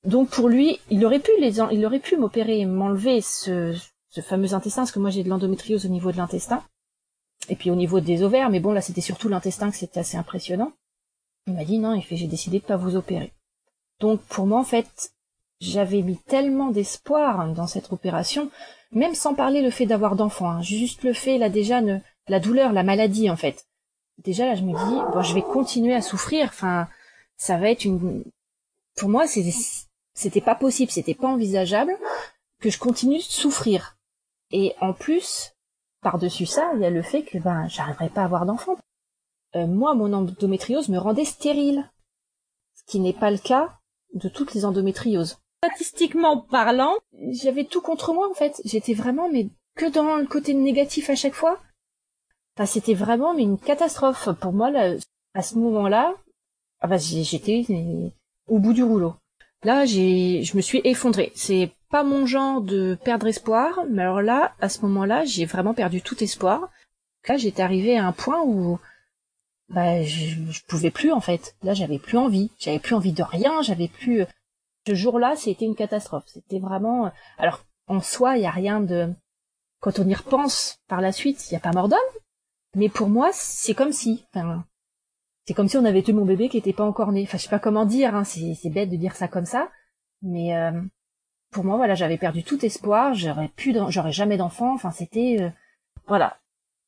[0.04, 3.74] Donc pour lui, il aurait pu les, il aurait pu m'opérer m'enlever ce,
[4.22, 6.64] fameux intestin, parce que moi j'ai de l'endométriose au niveau de l'intestin.
[7.50, 10.18] Et puis au niveau des ovaires, mais bon là c'était surtout l'intestin que c'était assez
[10.18, 10.72] impressionnant.
[11.48, 13.34] Il m'a dit non, il fait j'ai décidé de pas vous opérer.
[14.00, 15.14] Donc pour moi en fait,
[15.62, 18.52] j'avais mis tellement d'espoir dans cette opération,
[18.92, 20.62] même sans parler le fait d'avoir d'enfants, hein.
[20.62, 23.66] juste le fait là déjà ne, la douleur, la maladie en fait.
[24.24, 26.88] Déjà là je me dis bon je vais continuer à souffrir, enfin
[27.38, 28.24] ça va être une
[28.96, 29.28] pour moi
[30.14, 31.98] c'était pas possible, c'était pas envisageable
[32.60, 33.98] que je continue de souffrir.
[34.52, 35.54] Et en plus,
[36.02, 38.78] par-dessus ça, il y a le fait que ben j'arriverai pas à avoir d'enfants.
[39.56, 41.90] Euh, moi, mon endométriose me rendait stérile,
[42.76, 43.80] ce qui n'est pas le cas
[44.14, 45.38] de toutes les endométrioses.
[45.64, 46.94] Statistiquement parlant,
[47.32, 48.62] j'avais tout contre moi en fait.
[48.66, 51.60] J'étais vraiment mais que dans le côté négatif à chaque fois.
[52.56, 54.96] Enfin, c'était vraiment une catastrophe pour moi là,
[55.34, 56.14] à ce moment-là.
[56.82, 57.66] Ah bah, j'étais
[58.48, 59.16] au bout du rouleau.
[59.64, 61.32] Là, j'ai, je me suis effondrée.
[61.36, 65.74] C'est pas mon genre de perdre espoir, mais alors là, à ce moment-là, j'ai vraiment
[65.74, 66.70] perdu tout espoir.
[67.28, 68.80] Là, j'étais arrivée à un point où
[69.70, 71.56] bah, je, pouvais plus en fait.
[71.64, 72.52] Là, j'avais plus envie.
[72.60, 73.62] J'avais plus envie de rien.
[73.62, 74.26] J'avais plus.
[74.86, 76.26] Ce jour-là, c'était une catastrophe.
[76.28, 77.12] C'était vraiment.
[77.38, 79.14] Alors, en soi, il y a rien de.
[79.80, 82.00] Quand on y repense par la suite, il y a pas mort d'homme.
[82.76, 84.26] Mais pour moi, c'est comme si.
[85.46, 87.24] C'est comme si on avait tué mon bébé qui était pas encore né.
[87.24, 88.16] Enfin, je sais pas comment dire.
[88.16, 88.24] Hein.
[88.24, 89.70] C'est bête de dire ça comme ça.
[90.22, 90.72] Mais euh,
[91.52, 93.14] pour moi, voilà, j'avais perdu tout espoir.
[93.14, 94.74] J'aurais pu, j'aurais jamais d'enfant.
[94.74, 95.50] Enfin, c'était, euh,
[96.08, 96.38] voilà,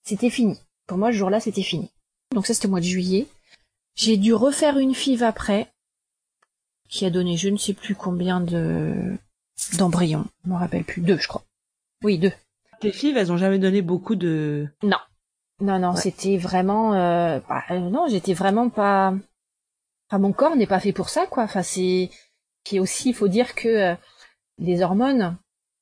[0.03, 0.59] c'était fini.
[0.87, 1.91] Pour moi, ce jour-là, c'était fini.
[2.33, 3.27] Donc ça, c'était au mois de juillet.
[3.95, 5.73] J'ai dû refaire une FIV après,
[6.89, 9.17] qui a donné je ne sais plus combien de
[9.77, 10.25] d'embryons.
[10.43, 11.01] Je m'en rappelle plus.
[11.01, 11.43] Deux, je crois.
[12.03, 12.31] Oui, deux.
[12.81, 14.67] Tes FIV, elles ont jamais donné beaucoup de...
[14.83, 14.97] Non.
[15.61, 16.93] Non, non, c'était vraiment...
[16.93, 19.13] Euh, bah, euh, non, j'étais vraiment pas...
[20.09, 21.43] Enfin, mon corps n'est pas fait pour ça, quoi.
[21.43, 22.09] Enfin, c'est...
[22.63, 23.95] Puis aussi, il faut dire que euh,
[24.57, 25.37] les hormones,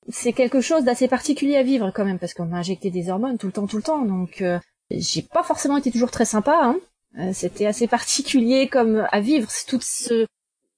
[0.10, 3.38] c'est quelque chose d'assez particulier à vivre quand même, parce qu'on m'a injecté des hormones
[3.38, 4.04] tout le temps, tout le temps.
[4.06, 4.60] Donc, euh,
[4.92, 6.60] j'ai pas forcément été toujours très sympa.
[6.62, 6.78] Hein.
[7.20, 9.50] Euh, c'était assez particulier comme à vivre.
[9.50, 10.28] C'est toute ce,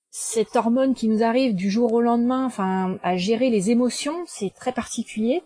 [0.09, 4.53] cette hormone qui nous arrive du jour au lendemain, enfin, à gérer les émotions, c'est
[4.53, 5.43] très particulier.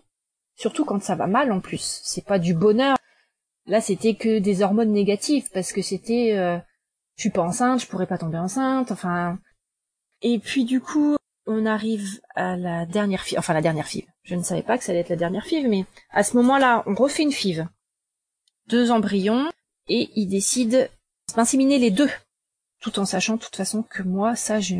[0.56, 2.00] Surtout quand ça va mal en plus.
[2.04, 2.96] C'est pas du bonheur.
[3.66, 6.58] Là, c'était que des hormones négatives parce que c'était, euh,
[7.16, 8.90] je suis pas enceinte, je pourrais pas tomber enceinte.
[8.90, 9.38] Enfin,
[10.22, 14.06] et puis du coup, on arrive à la dernière FIV, enfin la dernière FIV.
[14.22, 16.82] Je ne savais pas que ça allait être la dernière FIV, mais à ce moment-là,
[16.86, 17.66] on refait une FIV.
[18.68, 19.50] Deux embryons,
[19.88, 20.90] et il décide
[21.36, 22.10] d'inséminer les deux,
[22.80, 24.76] tout en sachant de toute façon que moi, ça, je,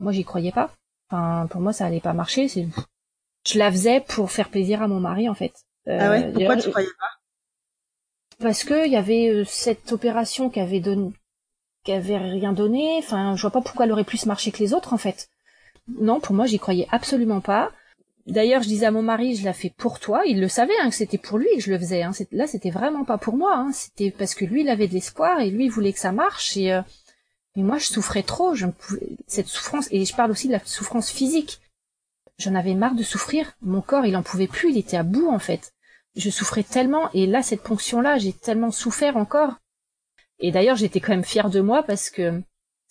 [0.00, 0.72] moi, j'y croyais pas.
[1.10, 2.48] Enfin, pour moi, ça allait pas marcher.
[2.48, 2.66] C'est,
[3.46, 5.52] je la faisais pour faire plaisir à mon mari, en fait.
[5.88, 6.32] Euh, ah ouais?
[6.32, 7.10] Pourquoi tu croyais pas?
[8.40, 11.12] Parce que il y avait euh, cette opération qui avait donné,
[11.84, 12.96] qui avait rien donné.
[12.98, 15.28] Enfin, je vois pas pourquoi elle aurait plus marché que les autres, en fait.
[16.00, 17.70] Non, pour moi, j'y croyais absolument pas.
[18.26, 20.22] D'ailleurs, je disais à mon mari, je la fais pour toi.
[20.26, 22.02] Il le savait, hein, que c'était pour lui que je le faisais.
[22.02, 22.12] Hein.
[22.32, 23.54] Là, c'était vraiment pas pour moi.
[23.54, 23.70] Hein.
[23.72, 26.56] C'était parce que lui, il avait de l'espoir et lui, il voulait que ça marche.
[26.56, 26.80] Et, euh,
[27.56, 28.54] moi, je souffrais trop.
[28.54, 28.66] Je
[29.26, 31.60] Cette souffrance, et je parle aussi de la souffrance physique.
[32.38, 33.52] J'en avais marre de souffrir.
[33.60, 34.70] Mon corps, il en pouvait plus.
[34.70, 35.74] Il était à bout, en fait.
[36.16, 37.10] Je souffrais tellement.
[37.12, 39.54] Et là, cette ponction-là, j'ai tellement souffert encore.
[40.38, 42.42] Et d'ailleurs, j'étais quand même fière de moi parce que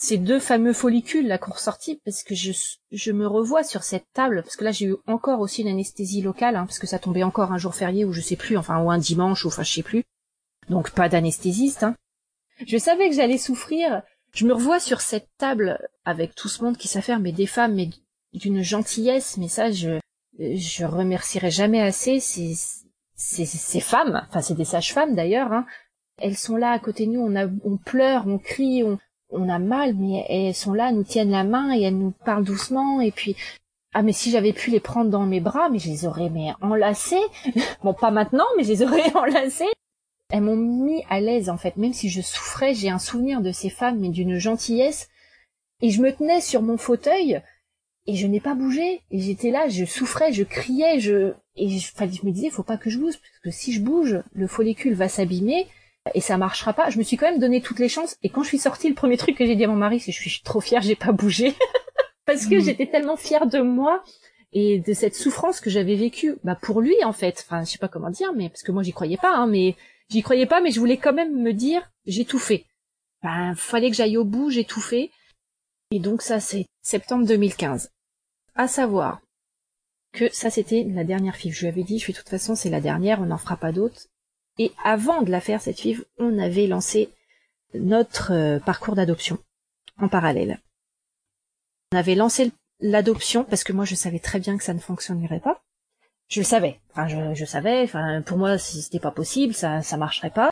[0.03, 2.51] ces deux fameux follicules là qu'on ressortit parce que je,
[2.91, 6.21] je me revois sur cette table parce que là j'ai eu encore aussi une anesthésie
[6.21, 8.81] locale hein, parce que ça tombait encore un jour férié ou je sais plus enfin
[8.81, 10.03] ou un dimanche ou enfin je sais plus
[10.67, 11.95] donc pas d'anesthésiste hein.
[12.67, 14.01] je savais que j'allais souffrir
[14.33, 17.75] je me revois sur cette table avec tout ce monde qui s'affaire mais des femmes
[17.75, 17.89] mais
[18.33, 19.99] d'une gentillesse mais ça je
[20.37, 22.55] je remercierai jamais assez ces
[23.23, 25.65] ces, ces femmes enfin c'est des sages-femmes d'ailleurs hein.
[26.21, 28.97] elles sont là à côté de nous on a on pleure on crie on
[29.33, 32.43] on a mal, mais elles sont là, nous tiennent la main et elles nous parlent
[32.43, 33.01] doucement.
[33.01, 33.35] Et puis,
[33.93, 36.51] ah mais si j'avais pu les prendre dans mes bras, mais je les aurais mais
[36.61, 37.23] enlacées.
[37.83, 39.71] bon, pas maintenant, mais je les aurais enlacées.
[40.31, 43.51] Elles m'ont mis à l'aise en fait, même si je souffrais, j'ai un souvenir de
[43.51, 45.09] ces femmes, mais d'une gentillesse.
[45.81, 47.41] Et je me tenais sur mon fauteuil
[48.05, 49.01] et je n'ai pas bougé.
[49.11, 52.77] Et j'étais là, je souffrais, je criais, je et je, je me disais, faut pas
[52.77, 55.67] que je bouge parce que si je bouge, le follicule va s'abîmer
[56.13, 56.89] et ça marchera pas.
[56.89, 58.17] Je me suis quand même donné toutes les chances.
[58.23, 60.11] Et quand je suis sortie, le premier truc que j'ai dit à mon mari, c'est
[60.11, 61.55] je suis trop fière, j'ai pas bougé.
[62.25, 62.61] Parce que mm.
[62.61, 64.03] j'étais tellement fière de moi
[64.51, 66.35] et de cette souffrance que j'avais vécue.
[66.43, 67.43] Bah, pour lui, en fait.
[67.45, 69.75] Enfin, je sais pas comment dire, mais parce que moi, j'y croyais pas, hein, mais
[70.09, 72.65] j'y croyais pas, mais je voulais quand même me dire, j'ai tout fait.
[73.21, 75.09] Ben, fallait que j'aille au bout, j'ai tout fait.
[75.91, 77.91] Et donc ça, c'est septembre 2015.
[78.55, 79.21] À savoir
[80.13, 81.53] que ça c'était la dernière FIV.
[81.53, 83.57] Je lui avais dit, je suis de toute façon c'est la dernière, on n'en fera
[83.57, 84.07] pas d'autres.
[84.57, 87.09] Et avant de la faire cette FIV, on avait lancé
[87.73, 89.39] notre euh, parcours d'adoption
[89.99, 90.61] en parallèle.
[91.91, 95.39] On avait lancé l'adoption parce que moi je savais très bien que ça ne fonctionnerait
[95.39, 95.63] pas.
[96.29, 96.79] Je le savais.
[96.91, 97.83] Enfin, je, savais.
[97.83, 100.51] Enfin, pour moi, c'était pas possible, ça, ça marcherait pas.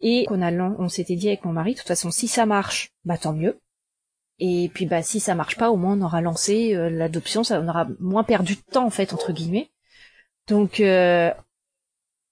[0.00, 3.18] Et on on s'était dit avec mon mari, de toute façon, si ça marche, bah
[3.18, 3.58] tant mieux.
[4.40, 7.60] Et puis bah si ça marche pas, au moins on aura lancé euh, l'adoption, ça
[7.60, 9.70] on aura moins perdu de temps en fait entre guillemets.
[10.48, 11.30] Donc euh,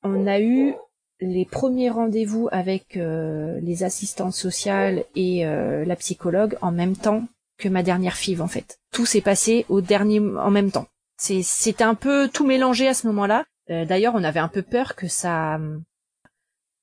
[0.03, 0.75] on a eu
[1.21, 7.25] les premiers rendez-vous avec euh, les assistantes sociales et la psychologue en même temps
[7.59, 8.79] que ma dernière FIV en fait.
[8.90, 10.87] Tout s'est passé au dernier en même temps.
[11.18, 13.44] C'est c'était un peu tout mélangé à ce moment-là.
[13.68, 15.61] D'ailleurs, on avait un peu peur que ça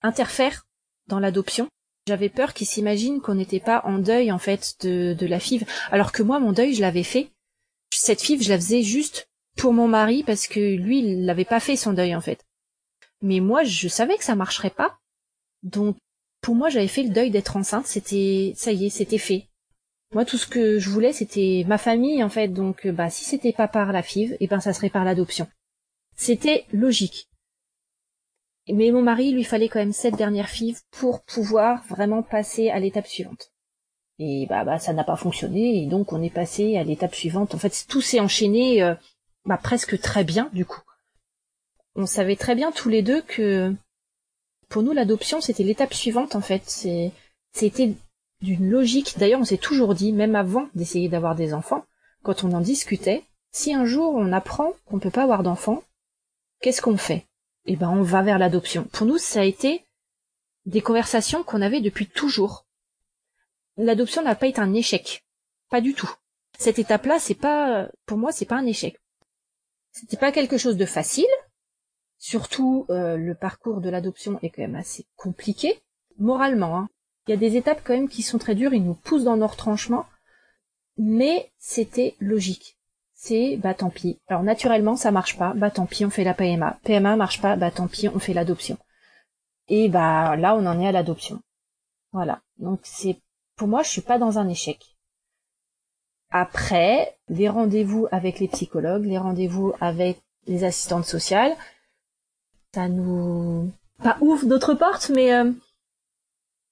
[0.04, 0.68] interfère
[1.08, 1.68] dans l'adoption
[2.08, 6.12] j'avais peur qu'ils s'imaginent qu'on n'était pas en deuil en fait de, la FIV, alors
[6.12, 7.32] que moi mon deuil je l'avais fait.
[7.91, 11.60] Cette FIV je la faisais juste pour mon mari parce que lui il n'avait pas
[11.60, 12.46] fait son deuil en fait.
[13.22, 15.00] Mais moi je savais que ça marcherait pas,
[15.63, 15.98] donc
[16.41, 19.48] pour moi j'avais fait le deuil d'être enceinte, c'était ça y est c'était fait.
[20.13, 23.54] Moi tout ce que je voulais c'était ma famille en fait, donc bah si c'était
[23.54, 25.48] pas par la FIV, et eh ben ça serait par l'adoption.
[26.15, 27.30] C'était logique.
[28.67, 32.80] Mais mon mari, lui fallait quand même cette dernière FIV pour pouvoir vraiment passer à
[32.80, 33.51] l'étape suivante.
[34.17, 37.54] Et bah, bah ça n'a pas fonctionné, et donc on est passé à l'étape suivante.
[37.54, 38.95] En fait, tout s'est enchaîné euh,
[39.45, 40.82] bah, presque très bien du coup.
[41.95, 43.73] On savait très bien tous les deux que
[44.69, 46.63] pour nous l'adoption c'était l'étape suivante en fait.
[47.54, 47.95] C'était
[48.41, 49.15] d'une logique.
[49.17, 51.86] D'ailleurs, on s'est toujours dit, même avant d'essayer d'avoir des enfants,
[52.23, 55.84] quand on en discutait, si un jour on apprend qu'on peut pas avoir d'enfants,
[56.62, 57.25] qu'est-ce qu'on fait?
[57.65, 58.84] Eh ben on va vers l'adoption.
[58.86, 59.86] Pour nous, ça a été
[60.65, 62.65] des conversations qu'on avait depuis toujours.
[63.78, 65.25] L'adoption n'a pas été un échec,
[65.69, 66.10] pas du tout.
[66.58, 68.97] Cette étape-là, c'est pas, pour moi, c'est pas un échec.
[69.91, 71.25] C'était pas quelque chose de facile.
[72.17, 75.82] Surtout, euh, le parcours de l'adoption est quand même assez compliqué,
[76.17, 76.78] moralement.
[76.78, 76.89] Hein.
[77.28, 79.38] Il y a des étapes quand même qui sont très dures, ils nous poussent dans
[79.38, 80.06] nos retranchements,
[80.97, 82.75] mais c'était logique
[83.26, 84.20] c'est bah tant pis.
[84.28, 86.80] Alors naturellement ça marche pas, bah tant pis on fait la PMA.
[86.84, 88.78] PMA marche pas, bah tant pis on fait l'adoption.
[89.68, 91.42] Et bah là on en est à l'adoption.
[92.12, 92.42] Voilà.
[92.60, 93.20] Donc c'est
[93.56, 94.96] pour moi je suis pas dans un échec.
[96.30, 101.56] Après, les rendez-vous avec les psychologues, les rendez-vous avec les assistantes sociales,
[102.74, 103.72] ça nous
[104.04, 105.52] pas ouvre d'autres portes, mais euh,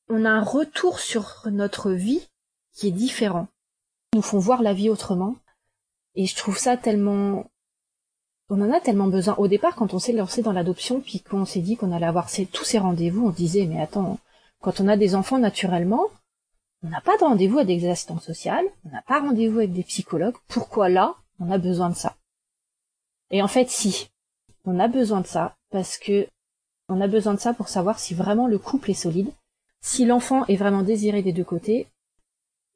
[0.09, 2.27] on a un retour sur notre vie
[2.73, 3.47] qui est différent.
[4.11, 5.35] Ils nous font voir la vie autrement
[6.15, 7.45] et je trouve ça tellement
[8.49, 9.35] on en a tellement besoin.
[9.35, 12.29] Au départ, quand on s'est lancé dans l'adoption, puis qu'on s'est dit qu'on allait avoir
[12.51, 14.19] tous ces rendez-vous, on disait, mais attends,
[14.61, 16.05] quand on a des enfants naturellement,
[16.83, 19.83] on n'a pas de rendez-vous avec des assistants sociales, on n'a pas rendez-vous avec des
[19.83, 22.15] psychologues, pourquoi là, on a besoin de ça?
[23.31, 24.09] Et en fait, si,
[24.65, 26.27] on a besoin de ça, parce que
[26.89, 29.31] on a besoin de ça pour savoir si vraiment le couple est solide,
[29.81, 31.87] si l'enfant est vraiment désiré des deux côtés.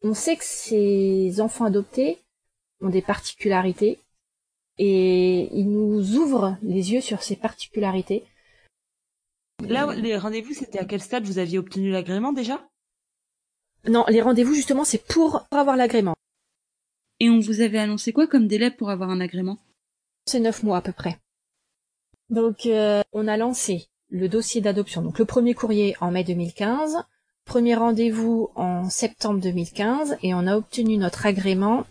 [0.01, 2.19] On sait que ces enfants adoptés,
[2.81, 3.99] ont des particularités
[4.77, 8.23] et il nous ouvre les yeux sur ces particularités.
[9.63, 12.67] Là, les rendez-vous, c'était à quel stade vous aviez obtenu l'agrément déjà?
[13.87, 16.15] Non, les rendez-vous, justement, c'est pour avoir l'agrément.
[17.19, 19.57] Et on vous avait annoncé quoi comme délai pour avoir un agrément?
[20.25, 21.17] C'est neuf mois à peu près.
[22.29, 25.01] Donc, euh, on a lancé le dossier d'adoption.
[25.01, 26.97] Donc, le premier courrier en mai 2015,
[27.45, 31.85] premier rendez-vous en septembre 2015, et on a obtenu notre agrément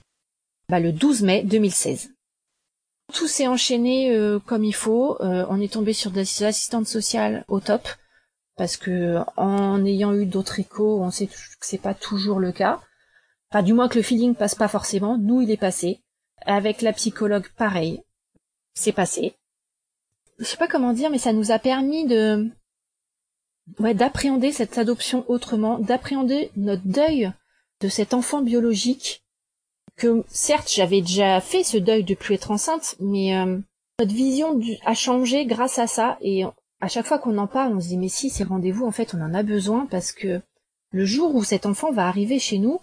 [0.68, 2.10] bah, le 12 mai 2016.
[3.12, 5.20] Tout s'est enchaîné euh, comme il faut.
[5.22, 7.88] Euh, on est tombé sur des assistantes sociales au top
[8.56, 12.80] parce que en ayant eu d'autres échos, on sait que c'est pas toujours le cas.
[13.50, 15.18] Enfin, du moins que le feeling passe pas forcément.
[15.18, 16.02] Nous, il est passé.
[16.46, 18.02] Avec la psychologue, pareil.
[18.74, 19.36] C'est passé.
[20.38, 22.50] Je sais pas comment dire, mais ça nous a permis de,
[23.78, 27.32] ouais, d'appréhender cette adoption autrement, d'appréhender notre deuil
[27.80, 29.25] de cet enfant biologique
[29.96, 33.58] que certes j'avais déjà fait ce deuil de plus être enceinte, mais euh,
[33.98, 36.44] notre vision a changé grâce à ça et
[36.80, 39.14] à chaque fois qu'on en parle, on se dit mais si ces rendez-vous en fait
[39.14, 40.40] on en a besoin parce que
[40.92, 42.80] le jour où cet enfant va arriver chez nous,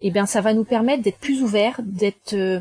[0.00, 2.60] eh bien ça va nous permettre d'être plus ouverts, d'être euh,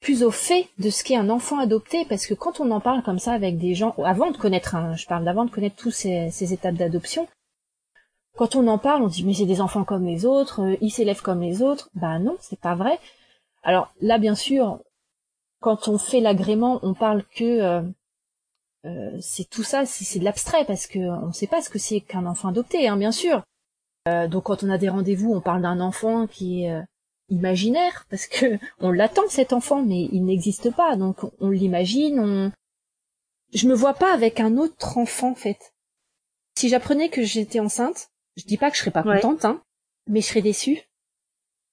[0.00, 3.02] plus au fait de ce qu'est un enfant adopté parce que quand on en parle
[3.02, 5.92] comme ça avec des gens avant de connaître un, je parle d'avant de connaître tous
[5.92, 7.28] ces, ces étapes d'adoption,
[8.36, 10.90] quand on en parle, on dit mais c'est des enfants comme les autres, euh, ils
[10.90, 11.90] s'élèvent comme les autres.
[11.94, 12.98] Bah non, c'est pas vrai.
[13.62, 14.80] Alors là, bien sûr,
[15.60, 17.82] quand on fait l'agrément, on parle que euh,
[18.86, 21.78] euh, c'est tout ça, c'est de l'abstrait parce que on ne sait pas ce que
[21.78, 23.42] c'est qu'un enfant adopté, hein, bien sûr.
[24.06, 26.84] donc quand on a des rendez-vous, on parle d'un enfant qui est
[27.30, 32.52] imaginaire parce que on l'attend cet enfant mais il n'existe pas donc on l'imagine on
[33.52, 35.72] je me vois pas avec un autre enfant en fait
[36.56, 39.62] si j'apprenais que j'étais enceinte je dis pas que je serais pas contente hein
[40.06, 40.80] mais je serais déçue.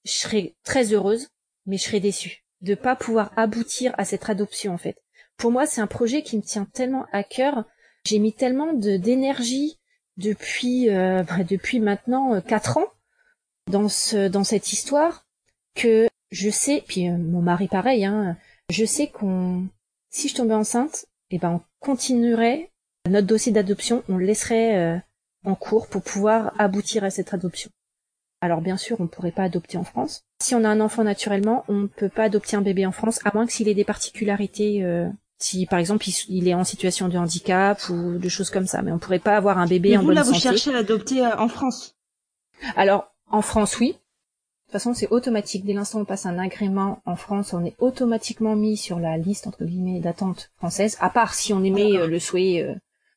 [0.05, 1.27] Je serais très heureuse
[1.65, 4.97] mais je serais déçue de pas pouvoir aboutir à cette adoption en fait.
[5.37, 7.65] Pour moi c'est un projet qui me tient tellement à cœur.
[8.05, 9.79] J'ai mis tellement de d'énergie
[10.17, 12.87] depuis euh, bah, depuis maintenant euh, quatre ans
[13.67, 15.25] dans ce dans cette histoire
[15.75, 18.37] que je sais, puis euh, mon mari pareil, hein,
[18.69, 19.67] je sais qu'on,
[20.09, 22.71] si je tombais enceinte, eh ben on continuerait
[23.09, 24.97] notre dossier d'adoption, on le laisserait euh,
[25.45, 27.69] en cours pour pouvoir aboutir à cette adoption.
[28.41, 30.23] Alors bien sûr, on ne pourrait pas adopter en France.
[30.41, 33.19] Si on a un enfant naturellement, on ne peut pas adopter un bébé en France,
[33.23, 37.07] à moins que s'il ait des particularités, euh, si par exemple il, est en situation
[37.07, 38.81] de handicap ou de choses comme ça.
[38.81, 40.37] Mais on ne pourrait pas avoir un bébé en vous, bonne là, santé.
[40.37, 41.95] vous cherchez à l'adopter en France?
[42.75, 43.95] Alors en France, oui,
[44.71, 45.65] toute façon, c'est automatique.
[45.65, 49.17] Dès l'instant où on passe un agrément en France, on est automatiquement mis sur la
[49.17, 50.95] liste entre guillemets d'attente française.
[51.01, 52.73] À part si on émet euh, le souhait euh,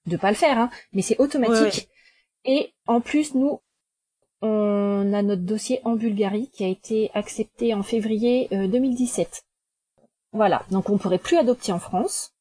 [0.06, 0.70] de pas le faire, hein.
[0.92, 1.88] mais c'est automatique.
[2.44, 3.61] Et en plus, nous,
[4.42, 9.44] on a notre dossier en Bulgarie qui a été accepté en février 2017.
[9.98, 10.02] Euh,
[10.33, 12.33] voilà, donc on pourrait plus adopter en France,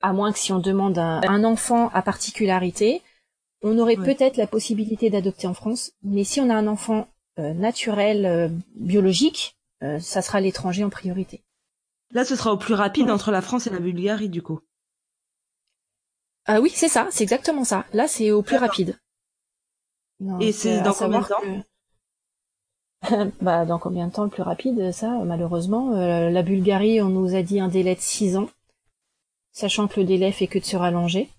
[0.00, 3.02] à moins que si on demande un, un enfant à particularité,
[3.62, 5.92] on aurait peut-être la possibilité d'adopter en France.
[6.02, 10.90] Mais si on a un enfant euh, naturel, euh, biologique, euh, ça sera l'étranger en
[10.90, 11.42] priorité.
[12.12, 14.60] Là, ce sera au plus rapide entre la France et la Bulgarie, du coup.
[16.46, 17.84] Ah oui, c'est ça, c'est exactement ça.
[17.92, 18.98] Là, c'est au plus rapide.
[20.40, 21.42] Et c'est dans combien de temps
[23.40, 27.42] bah, dans combien de temps le plus rapide Ça, malheureusement, la Bulgarie, on nous a
[27.42, 28.48] dit un délai de 6 ans,
[29.52, 31.30] sachant que le délai fait que de se rallonger.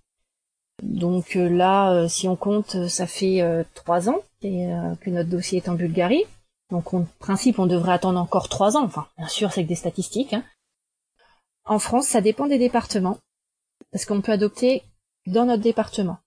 [0.81, 5.69] Donc là, si on compte, ça fait trois ans et euh, que notre dossier est
[5.69, 6.23] en Bulgarie.
[6.69, 8.83] Donc, en principe, on devrait attendre encore trois ans.
[8.83, 10.33] Enfin, bien sûr, c'est que des statistiques.
[10.33, 10.43] Hein.
[11.65, 13.19] En France, ça dépend des départements,
[13.91, 14.83] parce qu'on peut adopter
[15.27, 16.17] dans notre département.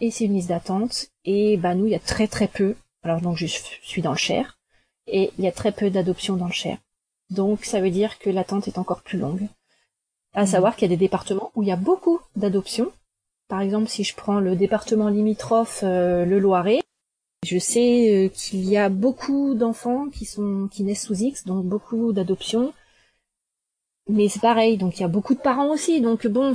[0.00, 1.06] Et c'est une liste d'attente.
[1.24, 2.74] Et bah nous, il y a très très peu.
[3.02, 4.58] Alors donc, je suis dans le Cher,
[5.06, 6.78] et il y a très peu d'adoptions dans le Cher.
[7.30, 9.48] Donc, ça veut dire que l'attente est encore plus longue.
[10.34, 10.46] À mmh.
[10.46, 12.92] savoir qu'il y a des départements où il y a beaucoup d'adoptions.
[13.48, 16.80] Par exemple, si je prends le département limitrophe, euh, le Loiret,
[17.44, 21.64] je sais euh, qu'il y a beaucoup d'enfants qui sont qui naissent sous X, donc
[21.64, 22.72] beaucoup d'adoptions.
[24.08, 26.54] Mais c'est pareil, donc il y a beaucoup de parents aussi, donc bon.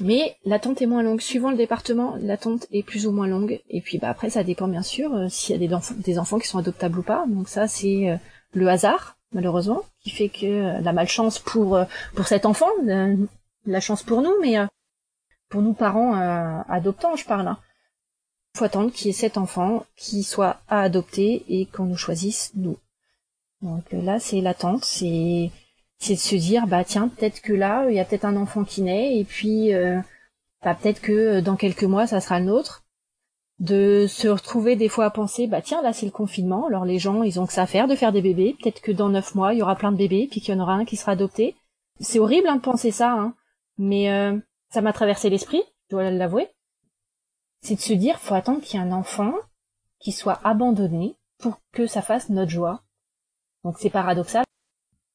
[0.00, 1.20] Mais l'attente est moins longue.
[1.20, 3.60] Suivant le département, l'attente est plus ou moins longue.
[3.68, 6.48] Et puis bah après, ça dépend bien sûr euh, s'il y a des, enfants, qui
[6.48, 7.24] sont adoptables ou pas.
[7.28, 8.16] Donc ça, c'est euh,
[8.52, 11.78] le hasard, malheureusement, qui fait que la malchance pour
[12.14, 12.68] pour cet enfant,
[13.66, 14.56] la chance pour nous, mais
[15.48, 16.14] pour nous parents
[16.68, 17.48] adoptants, je parle.
[17.48, 17.58] Hein
[18.56, 22.52] faut attendre qu'il y ait sept enfants qui soient à adopter et qu'on nous choisisse
[22.54, 22.78] nous.
[23.62, 25.50] Donc euh, là, c'est l'attente, c'est
[26.00, 28.64] c'est de se dire bah tiens peut-être que là il y a peut-être un enfant
[28.64, 30.00] qui naît et puis euh,
[30.64, 32.84] bah, peut-être que euh, dans quelques mois ça sera le nôtre.
[33.60, 36.98] De se retrouver des fois à penser bah tiens là c'est le confinement alors les
[36.98, 39.34] gens ils ont que ça à faire de faire des bébés peut-être que dans neuf
[39.34, 41.12] mois il y aura plein de bébés puis qu'il y en aura un qui sera
[41.12, 41.54] adopté.
[42.00, 43.34] C'est horrible hein, de penser ça hein,
[43.76, 44.38] mais euh,
[44.72, 46.48] ça m'a traversé l'esprit, je dois l'avouer
[47.62, 49.34] c'est de se dire faut attendre qu'il y ait un enfant
[49.98, 52.82] qui soit abandonné pour que ça fasse notre joie.
[53.64, 54.44] Donc c'est paradoxal.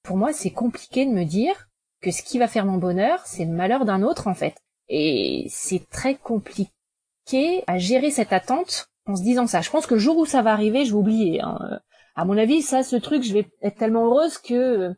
[0.06, 1.68] Pour moi, c'est compliqué de me dire
[2.02, 4.56] que ce qui va faire mon bonheur, c'est le malheur d'un autre en fait.
[4.88, 9.62] Et c'est très compliqué à gérer cette attente en se disant ça.
[9.62, 11.41] Je pense que le jour où ça va arriver, je vais oublier.
[11.41, 11.80] Hein.
[12.15, 14.94] À mon avis, ça, ce truc, je vais être tellement heureuse que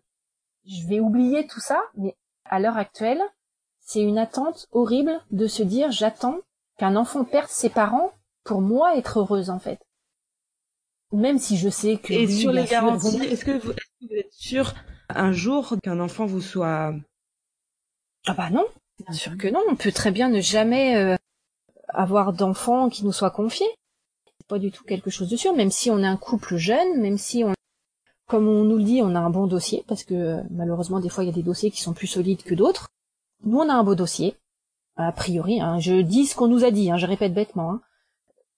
[0.65, 1.81] je vais oublier tout ça.
[1.95, 3.21] Mais à l'heure actuelle,
[3.79, 6.39] c'est une attente horrible de se dire j'attends
[6.77, 8.11] qu'un enfant perde ses parents
[8.43, 9.79] pour moi être heureuse en fait.
[11.13, 13.71] Même si je sais que et sur les garanties, est-ce que, vous,
[14.11, 14.73] êtes sûr
[15.09, 16.93] un jour qu'un enfant vous soit
[18.25, 18.65] ah bah non,
[18.99, 19.61] bien sûr que non.
[19.69, 21.15] On peut très bien ne jamais euh,
[21.89, 23.67] avoir d'enfants qui nous soient confiés.
[24.37, 25.55] C'est pas du tout quelque chose de sûr.
[25.55, 27.53] Même si on est un couple jeune, même si on,
[28.27, 31.23] comme on nous le dit, on a un bon dossier parce que malheureusement des fois
[31.23, 32.87] il y a des dossiers qui sont plus solides que d'autres.
[33.43, 34.35] Nous on a un beau dossier
[34.97, 37.71] a priori, hein, je dis ce qu'on nous a dit, hein, je répète bêtement.
[37.71, 37.81] Hein.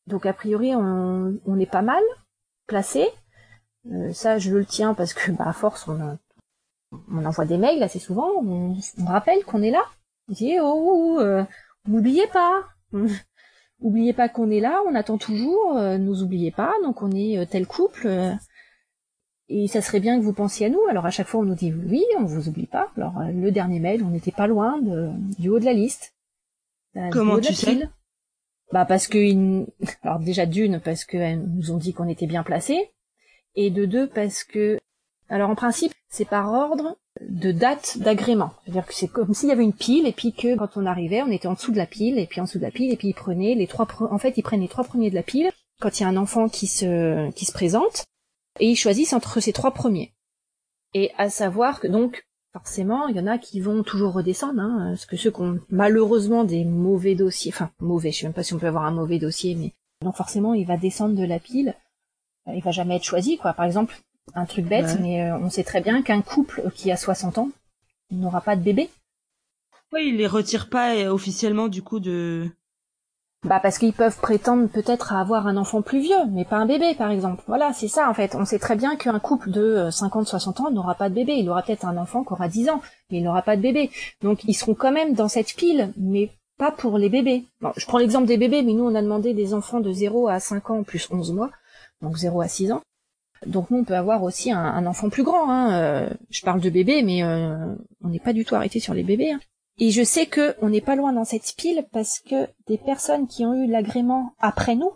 [0.08, 2.02] Donc a priori, on, on, est pas mal
[2.66, 3.08] placé.
[3.92, 6.18] Euh, ça, je le tiens parce que, bah, à force, on,
[6.92, 8.30] on envoie des mails assez souvent.
[8.44, 9.84] On, on rappelle qu'on est là.
[10.30, 11.44] On dit oh, oh, oh euh,
[11.88, 12.64] n'oubliez pas,
[13.80, 14.82] oubliez pas qu'on est là.
[14.88, 15.78] On attend toujours.
[15.78, 16.74] Euh, nous oubliez pas.
[16.84, 18.08] Donc on est euh, tel couple.
[18.08, 18.34] Euh,
[19.52, 20.82] et ça serait bien que vous pensiez à nous.
[20.90, 22.92] Alors à chaque fois, on nous dit oui, on vous oublie pas.
[22.98, 25.10] Alors le dernier mail, on n'était pas loin de,
[25.40, 26.14] du haut de la liste.
[26.94, 27.88] Bah, Comment tu sais
[28.72, 29.18] Bah parce que
[30.04, 32.92] alors déjà d'une parce que nous ont dit qu'on était bien placés
[33.56, 34.78] et de deux parce que
[35.30, 38.52] Alors en principe, c'est par ordre de date d'agrément.
[38.64, 41.22] C'est-à-dire que c'est comme s'il y avait une pile et puis que quand on arrivait,
[41.22, 42.98] on était en dessous de la pile et puis en dessous de la pile et
[42.98, 45.52] puis ils prenaient les trois en fait, ils prennent les trois premiers de la pile
[45.80, 48.06] quand il y a un enfant qui se qui se présente
[48.60, 50.14] et ils choisissent entre ces trois premiers.
[50.94, 54.88] Et à savoir que donc forcément, il y en a qui vont toujours redescendre, hein,
[54.90, 58.42] parce que ceux qui ont malheureusement des mauvais dossiers, enfin mauvais, je sais même pas
[58.42, 61.40] si on peut avoir un mauvais dossier, mais donc forcément il va descendre de la
[61.40, 61.76] pile,
[62.48, 63.54] il va jamais être choisi, quoi.
[63.54, 63.96] Par exemple,
[64.36, 67.50] un truc bête, mais euh, on sait très bien qu'un couple qui a 60 ans
[68.12, 68.90] n'aura pas de bébé.
[69.92, 72.48] Oui, il les retire pas euh, officiellement du coup de.
[73.44, 76.66] Bah parce qu'ils peuvent prétendre peut-être à avoir un enfant plus vieux, mais pas un
[76.66, 77.44] bébé par exemple.
[77.48, 78.36] Voilà, c'est ça en fait.
[78.36, 81.34] On sait très bien qu'un couple de 50-60 euh, ans n'aura pas de bébé.
[81.38, 83.90] Il aura peut-être un enfant qui aura 10 ans, mais il n'aura pas de bébé.
[84.22, 87.46] Donc ils seront quand même dans cette pile, mais pas pour les bébés.
[87.62, 90.28] Bon, je prends l'exemple des bébés, mais nous on a demandé des enfants de 0
[90.28, 91.50] à 5 ans plus 11 mois,
[92.02, 92.82] donc 0 à 6 ans.
[93.46, 95.50] Donc nous, on peut avoir aussi un, enfant plus grand.
[95.50, 95.74] Hein.
[95.74, 99.04] Euh, je parle de bébé, mais euh, on n'est pas du tout arrêté sur les
[99.04, 99.32] bébés.
[99.32, 99.40] Hein.
[99.78, 103.28] Et je sais que on n'est pas loin dans cette pile parce que des personnes
[103.28, 104.92] qui ont eu l'agrément après nous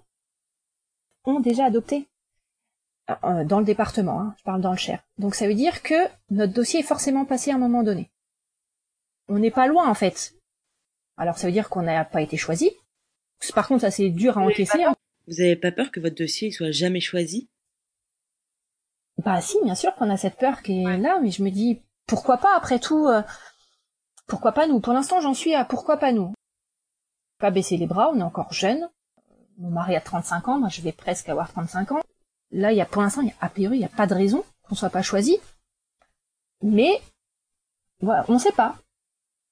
[1.23, 2.09] ont déjà adopté
[3.23, 4.19] euh, dans le département.
[4.19, 4.35] Hein.
[4.37, 5.01] Je parle dans le Cher.
[5.17, 5.95] Donc ça veut dire que
[6.29, 8.11] notre dossier est forcément passé à un moment donné.
[9.29, 10.35] On n'est pas loin en fait.
[11.15, 12.71] Alors ça veut dire qu'on n'a pas été choisi.
[13.55, 14.83] Par contre, ça c'est dur à encaisser.
[15.27, 17.49] Vous avez pas peur que votre dossier soit jamais choisi?
[19.23, 21.81] Bah si, bien sûr qu'on a cette peur qui est là, mais je me dis
[22.07, 23.21] pourquoi pas après tout, euh,
[24.27, 24.79] pourquoi pas nous?
[24.79, 26.33] Pour l'instant, j'en suis à pourquoi pas nous?
[27.39, 28.89] Pas baisser les bras, on est encore jeune.
[29.57, 32.01] Mon mari a 35 ans, moi je vais presque avoir 35 ans.
[32.51, 34.75] Là, il y a pour l'instant, a priori, il n'y a pas de raison qu'on
[34.75, 35.37] soit pas choisi.
[36.61, 37.01] Mais
[38.01, 38.75] voilà, on ne sait pas.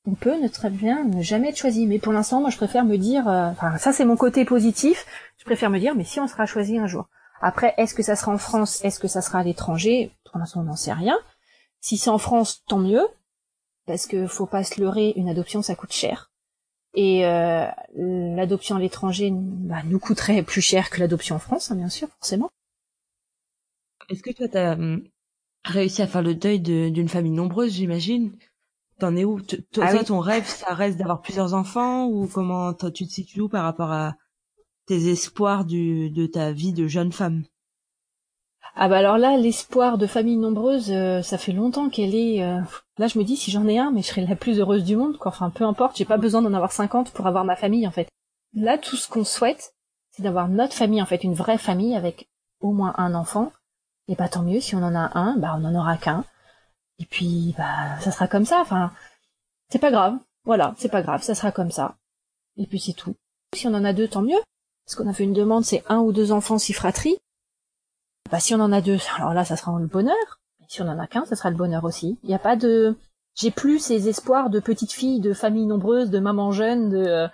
[0.05, 1.86] On peut ne très bien ne jamais être choisi.
[1.86, 5.05] Mais pour l'instant, moi, je préfère me dire, euh, enfin, ça c'est mon côté positif.
[5.38, 7.07] Je préfère me dire, mais si on sera choisi un jour.
[7.42, 8.84] Après, est-ce que ça sera en France?
[8.86, 10.12] Est-ce que ça sera à l'étranger?
[10.26, 11.18] Pour l'instant, on n'en sait rien.
[11.80, 13.08] Si c'est en France, tant mieux,
[13.88, 16.32] parce que faut pas se leurrer, une adoption, ça coûte cher.
[16.94, 17.66] Et euh,
[17.96, 22.10] l'adoption à l'étranger bah, nous coûterait plus cher que l'adoption en France, hein, bien sûr,
[22.20, 22.52] forcément.
[24.10, 25.04] Est-ce que toi, tu as hum,
[25.66, 28.38] réussi à faire le deuil d'une famille nombreuse, j'imagine?
[29.00, 29.42] T'en es où?
[29.42, 33.50] Toi, ah ton rêve, ça reste d'avoir plusieurs enfants ou comment tu te situes où
[33.50, 34.16] par rapport à,
[34.92, 37.46] tes espoirs de ta vie de jeune femme
[38.76, 42.44] Ah bah alors là, l'espoir de famille nombreuse, euh, ça fait longtemps qu'elle est...
[42.44, 42.60] Euh,
[42.98, 44.98] là, je me dis, si j'en ai un, mais je serais la plus heureuse du
[44.98, 45.32] monde, quoi.
[45.32, 48.10] Enfin, peu importe, j'ai pas besoin d'en avoir 50 pour avoir ma famille, en fait.
[48.54, 49.76] Là, tout ce qu'on souhaite,
[50.10, 52.28] c'est d'avoir notre famille, en fait, une vraie famille avec
[52.60, 53.54] au moins un enfant.
[54.10, 56.26] Et bah tant mieux, si on en a un, bah on en aura qu'un.
[57.00, 58.92] Et puis, bah ça sera comme ça, enfin...
[59.70, 61.96] C'est pas grave, voilà, c'est pas grave, ça sera comme ça.
[62.58, 63.16] Et puis c'est tout.
[63.56, 64.42] Si on en a deux, tant mieux.
[64.86, 67.18] Ce qu'on a fait une demande, c'est un ou deux enfants si fratrie.
[68.30, 70.42] Bah, si on en a deux, alors là, ça sera le bonheur.
[70.68, 72.18] si on en a qu'un, ça sera le bonheur aussi.
[72.24, 72.96] Il n'y a pas de,
[73.36, 77.28] j'ai plus ces espoirs de petites filles, de familles nombreuses, de mamans jeunes, de, euh,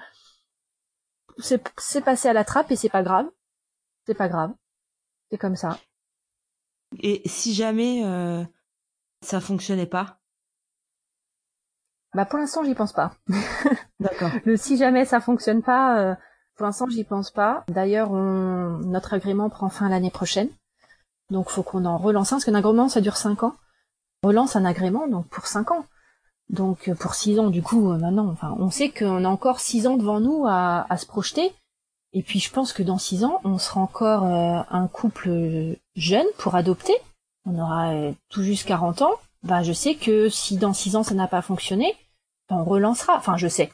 [1.39, 3.28] c'est passé à la trappe et c'est pas grave.
[4.06, 4.54] C'est pas grave.
[5.30, 5.78] C'est comme ça.
[7.00, 8.43] Et si jamais euh,
[9.22, 10.20] ça fonctionnait pas?
[12.14, 13.14] Bah pour l'instant j'y pense pas.
[14.00, 14.32] D'accord.
[14.45, 16.16] Le si jamais ça fonctionne pas, euh,
[16.58, 17.64] pour l'instant, j'y pense pas.
[17.68, 18.80] D'ailleurs, on...
[18.80, 20.49] notre agrément prend fin l'année prochaine.
[21.30, 23.55] Donc, faut qu'on en relance un, parce qu'un agrément, ça dure cinq ans.
[24.24, 25.86] On relance un agrément, donc pour cinq ans.
[26.49, 29.86] Donc, pour six ans, du coup, euh, maintenant, enfin, on sait qu'on a encore six
[29.86, 31.53] ans devant nous à, se projeter.
[32.14, 35.30] Et puis, je pense que dans six ans, on sera encore euh, un couple
[35.95, 36.95] jeune pour adopter.
[37.45, 39.14] On aura euh, tout juste 40 ans.
[39.43, 41.95] Ben, je sais que si dans six ans, ça n'a pas fonctionné,
[42.49, 43.16] ben, on relancera.
[43.18, 43.72] Enfin, je sais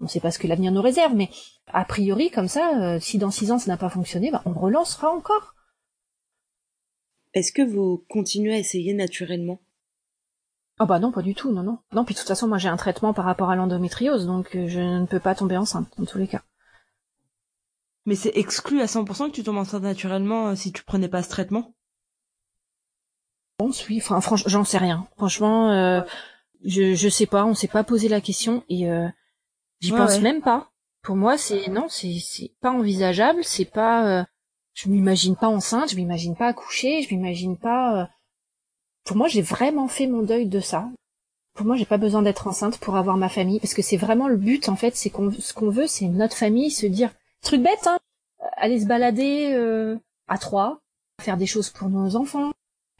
[0.00, 1.30] on ne sait pas ce que l'avenir nous réserve, mais
[1.68, 4.52] a priori, comme ça, euh, si dans six ans ça n'a pas fonctionné, bah, on
[4.52, 5.54] relancera encore.
[7.34, 9.60] Est-ce que vous continuez à essayer naturellement?
[10.78, 11.78] Ah bah non, pas du tout, non, non.
[11.92, 14.68] Non, puis de toute façon, moi j'ai un traitement par rapport à l'endométriose, donc euh,
[14.68, 16.42] je ne peux pas tomber enceinte, dans tous les cas.
[18.04, 21.22] Mais c'est exclu à 100% que tu tombes enceinte naturellement euh, si tu prenais pas
[21.22, 21.74] ce traitement?
[23.58, 25.08] Bon, oui, enfin, franchement, j'en sais rien.
[25.16, 26.04] Franchement,
[26.62, 28.86] je, je sais pas, on s'est pas posé la question, et
[29.80, 30.70] J'y pense même pas.
[31.02, 33.44] Pour moi, c'est non, c'est c'est pas envisageable.
[33.44, 34.20] C'est pas.
[34.20, 34.24] Euh,
[34.74, 35.90] je m'imagine pas enceinte.
[35.90, 37.02] Je m'imagine pas accoucher.
[37.02, 38.02] Je m'imagine pas.
[38.02, 38.06] Euh,
[39.04, 40.88] pour moi, j'ai vraiment fait mon deuil de ça.
[41.54, 44.28] Pour moi, j'ai pas besoin d'être enceinte pour avoir ma famille, parce que c'est vraiment
[44.28, 44.96] le but en fait.
[44.96, 47.10] C'est qu'on ce qu'on veut, c'est notre famille, se dire
[47.40, 47.98] truc bête, hein,
[48.56, 49.96] aller se balader euh,
[50.28, 50.80] à trois,
[51.22, 52.52] faire des choses pour nos enfants.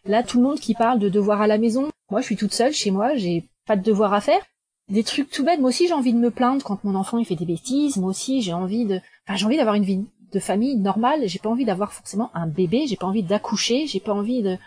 [0.04, 1.90] Là, tout le monde qui parle de devoirs à la maison.
[2.10, 3.16] Moi, je suis toute seule chez moi.
[3.16, 4.42] J'ai pas de devoirs à faire
[4.88, 5.60] des trucs tout bêtes.
[5.60, 7.96] Moi aussi, j'ai envie de me plaindre quand mon enfant il fait des bêtises.
[7.96, 11.26] Moi aussi, j'ai envie de, enfin, j'ai envie d'avoir une vie de famille normale.
[11.26, 12.86] J'ai pas envie d'avoir forcément un bébé.
[12.86, 13.86] J'ai pas envie d'accoucher.
[13.86, 14.58] J'ai pas envie de.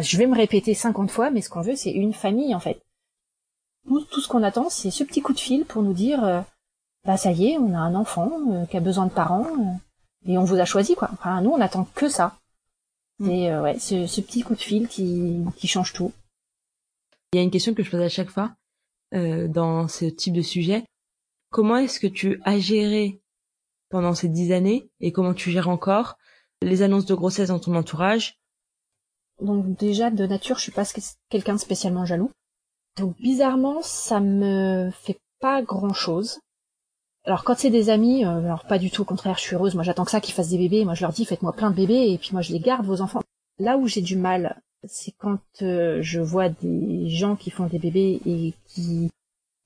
[0.00, 2.82] Je vais me répéter 50 fois, mais ce qu'on veut, c'est une famille en fait.
[3.86, 6.40] Nous, tout ce qu'on attend, c'est ce petit coup de fil pour nous dire, euh,
[7.04, 10.30] bah ça y est, on a un enfant euh, qui a besoin de parents, euh,
[10.30, 11.10] et on vous a choisi quoi.
[11.12, 12.36] Enfin, nous, on attend que ça.
[13.18, 13.26] Mm.
[13.26, 16.12] C'est ouais, ce, ce, petit coup de fil qui, qui change tout.
[17.32, 18.52] Il y a une question que je pose à chaque fois
[19.12, 20.84] dans ce type de sujet.
[21.50, 23.20] Comment est-ce que tu as géré
[23.90, 26.16] pendant ces dix années et comment tu gères encore
[26.62, 28.38] les annonces de grossesse dans ton entourage?
[29.40, 30.84] Donc déjà de nature, je suis pas
[31.28, 32.30] quelqu'un de spécialement jaloux.
[32.96, 36.40] Donc bizarrement, ça me fait pas grand chose.
[37.24, 39.74] Alors quand c'est des amis, euh, alors pas du tout, au contraire, je suis heureuse.
[39.74, 40.84] Moi j'attends que ça qu'ils fassent des bébés.
[40.84, 43.00] Moi je leur dis faites-moi plein de bébés et puis moi je les garde vos
[43.00, 43.22] enfants.
[43.58, 47.78] Là où j'ai du mal, c'est quand euh, je vois des gens qui font des
[47.78, 49.10] bébés et qui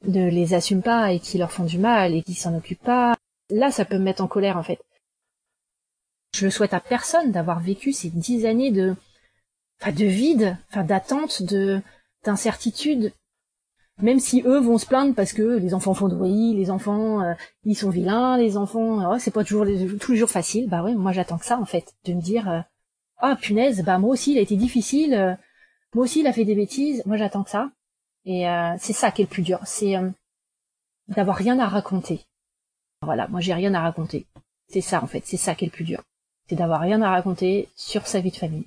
[0.07, 3.17] ne les assument pas et qui leur font du mal et qui s'en occupent pas.
[3.51, 4.81] Là ça peut me mettre en colère en fait.
[6.35, 8.95] Je souhaite à personne d'avoir vécu ces dix années de,
[9.81, 11.81] enfin de vide, enfin d'attente, de
[12.25, 13.12] d'incertitude,
[14.03, 17.23] même si eux vont se plaindre parce que les enfants font de bruit, les enfants
[17.23, 19.67] euh, ils sont vilains, les enfants oh, c'est pas toujours
[20.01, 20.69] tous facile.
[20.69, 22.61] Bah ouais, moi j'attends que ça en fait, de me dire euh,
[23.19, 25.35] ah punaise, bah moi aussi il a été difficile, euh,
[25.95, 27.71] moi aussi il a fait des bêtises, moi j'attends que ça.
[28.25, 28.45] Et
[28.81, 29.95] c'est ça qui est le plus dur, c'est
[31.07, 32.27] d'avoir rien à raconter.
[33.03, 34.27] Voilà, moi j'ai rien à raconter.
[34.69, 36.03] C'est ça en fait, c'est ça qui est le plus dur.
[36.49, 38.67] C'est d'avoir rien à raconter sur sa vie de famille.